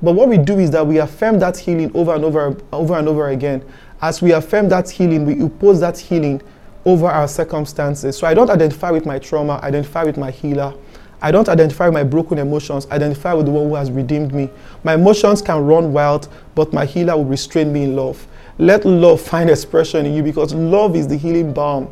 But 0.00 0.14
what 0.14 0.30
we 0.30 0.38
do 0.38 0.58
is 0.58 0.70
that 0.70 0.86
we 0.86 0.98
affirm 0.98 1.38
that 1.40 1.58
healing 1.58 1.94
over 1.94 2.14
and 2.14 2.24
over, 2.24 2.56
over 2.72 2.98
and 2.98 3.06
over 3.08 3.28
again. 3.28 3.62
As 4.00 4.22
we 4.22 4.32
affirm 4.32 4.70
that 4.70 4.88
healing, 4.88 5.26
we 5.26 5.34
impose 5.34 5.80
that 5.80 5.98
healing 5.98 6.40
over 6.84 7.06
our 7.06 7.28
circumstances. 7.28 8.16
So 8.16 8.26
I 8.26 8.34
don't 8.34 8.50
identify 8.50 8.90
with 8.90 9.06
my 9.06 9.18
trauma, 9.18 9.60
identify 9.62 10.04
with 10.04 10.16
my 10.16 10.30
healer. 10.30 10.74
I 11.20 11.30
don't 11.30 11.48
identify 11.48 11.86
with 11.86 11.94
my 11.94 12.02
broken 12.02 12.38
emotions, 12.38 12.86
identify 12.90 13.32
with 13.32 13.46
the 13.46 13.52
one 13.52 13.68
who 13.68 13.74
has 13.76 13.90
redeemed 13.92 14.34
me. 14.34 14.50
My 14.82 14.94
emotions 14.94 15.40
can 15.40 15.64
run 15.64 15.92
wild, 15.92 16.28
but 16.56 16.72
my 16.72 16.84
healer 16.84 17.16
will 17.16 17.24
restrain 17.24 17.72
me 17.72 17.84
in 17.84 17.94
love. 17.94 18.26
Let 18.58 18.84
love 18.84 19.20
find 19.32 19.48
expression 19.48 20.04
in 20.06 20.14
you 20.14 20.22
because 20.22 20.52
love 20.52 20.96
is 20.96 21.06
the 21.06 21.16
healing 21.16 21.52
balm. 21.52 21.88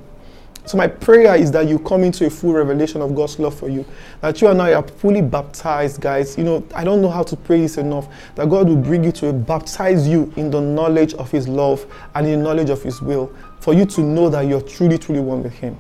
So 0.71 0.79
my 0.79 0.87
prayer 0.87 1.35
is 1.35 1.51
that 1.51 1.67
you 1.67 1.81
come 1.81 2.05
into 2.05 2.27
a 2.27 2.31
full 2.31 2.53
revelation 2.53 3.03
of 3.03 3.13
God's 3.17 3.41
love 3.41 3.59
for 3.59 3.69
you. 3.69 3.85
That 4.21 4.41
you 4.41 4.47
and 4.47 4.63
I 4.63 4.75
are 4.75 4.87
fully 4.87 5.21
baptized, 5.21 6.01
guys. 6.01 6.39
You 6.39 6.45
know, 6.45 6.65
I 6.77 6.85
don't 6.85 7.03
know 7.03 7.11
how 7.11 7.25
to 7.25 7.35
pray 7.35 7.63
this 7.63 7.77
enough. 7.77 8.07
That 8.37 8.49
God 8.49 8.69
will 8.69 8.77
bring 8.77 9.03
you 9.03 9.11
to 9.11 9.33
baptize 9.33 10.07
you 10.07 10.33
in 10.37 10.49
the 10.49 10.61
knowledge 10.61 11.15
of 11.15 11.29
His 11.29 11.49
love 11.49 11.85
and 12.15 12.25
in 12.25 12.39
the 12.39 12.45
knowledge 12.45 12.71
of 12.71 12.85
His 12.85 13.03
will, 13.03 13.35
for 13.59 13.75
you 13.75 13.85
to 13.87 14.01
know 14.01 14.29
that 14.29 14.43
you're 14.43 14.61
truly, 14.61 14.97
truly 14.97 15.21
one 15.21 15.43
with 15.43 15.55
Him. 15.55 15.77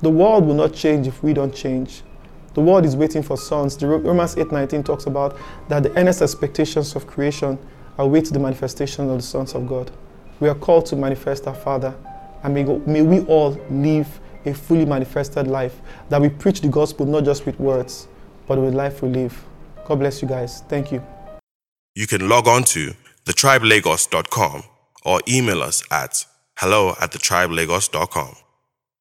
The 0.00 0.10
world 0.10 0.44
will 0.44 0.54
not 0.54 0.74
change 0.74 1.06
if 1.06 1.22
we 1.22 1.32
don't 1.32 1.54
change. 1.54 2.02
The 2.54 2.62
world 2.62 2.84
is 2.84 2.96
waiting 2.96 3.22
for 3.22 3.36
sons. 3.36 3.76
The 3.76 3.86
Romans 3.86 4.34
8:19 4.34 4.84
talks 4.84 5.06
about 5.06 5.36
that 5.68 5.84
the 5.84 5.96
earnest 5.96 6.20
expectations 6.20 6.96
of 6.96 7.06
creation 7.06 7.60
await 7.98 8.24
the 8.24 8.40
manifestation 8.40 9.08
of 9.08 9.18
the 9.18 9.22
sons 9.22 9.54
of 9.54 9.68
God. 9.68 9.92
We 10.40 10.48
are 10.48 10.56
called 10.56 10.86
to 10.86 10.96
manifest 10.96 11.46
our 11.46 11.54
Father 11.54 11.94
and 12.44 12.54
may, 12.54 12.64
may 12.86 13.02
we 13.02 13.20
all 13.26 13.58
live 13.70 14.20
a 14.46 14.54
fully 14.54 14.84
manifested 14.84 15.46
life. 15.48 15.80
That 16.10 16.20
we 16.20 16.28
preach 16.28 16.60
the 16.60 16.68
gospel 16.68 17.06
not 17.06 17.24
just 17.24 17.46
with 17.46 17.58
words, 17.58 18.08
but 18.46 18.58
with 18.58 18.74
life 18.74 19.02
we 19.02 19.08
live. 19.08 19.44
God 19.86 19.96
bless 19.98 20.22
you 20.22 20.28
guys. 20.28 20.62
Thank 20.68 20.92
you. 20.92 21.02
You 21.94 22.06
can 22.06 22.28
log 22.28 22.46
on 22.48 22.64
to 22.74 22.94
thetribelagos.com 23.24 24.62
or 25.04 25.20
email 25.28 25.62
us 25.62 25.82
at 25.90 26.26
hello 26.58 26.90
at 27.00 27.12
thetribelagos.com. 27.12 28.36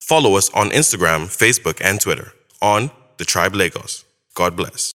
Follow 0.01 0.35
us 0.35 0.49
on 0.53 0.69
Instagram, 0.69 1.27
Facebook, 1.27 1.79
and 1.83 1.99
Twitter 1.99 2.33
on 2.61 2.91
The 3.17 3.25
Tribe 3.25 3.55
Lagos. 3.55 4.03
God 4.35 4.55
bless. 4.55 4.91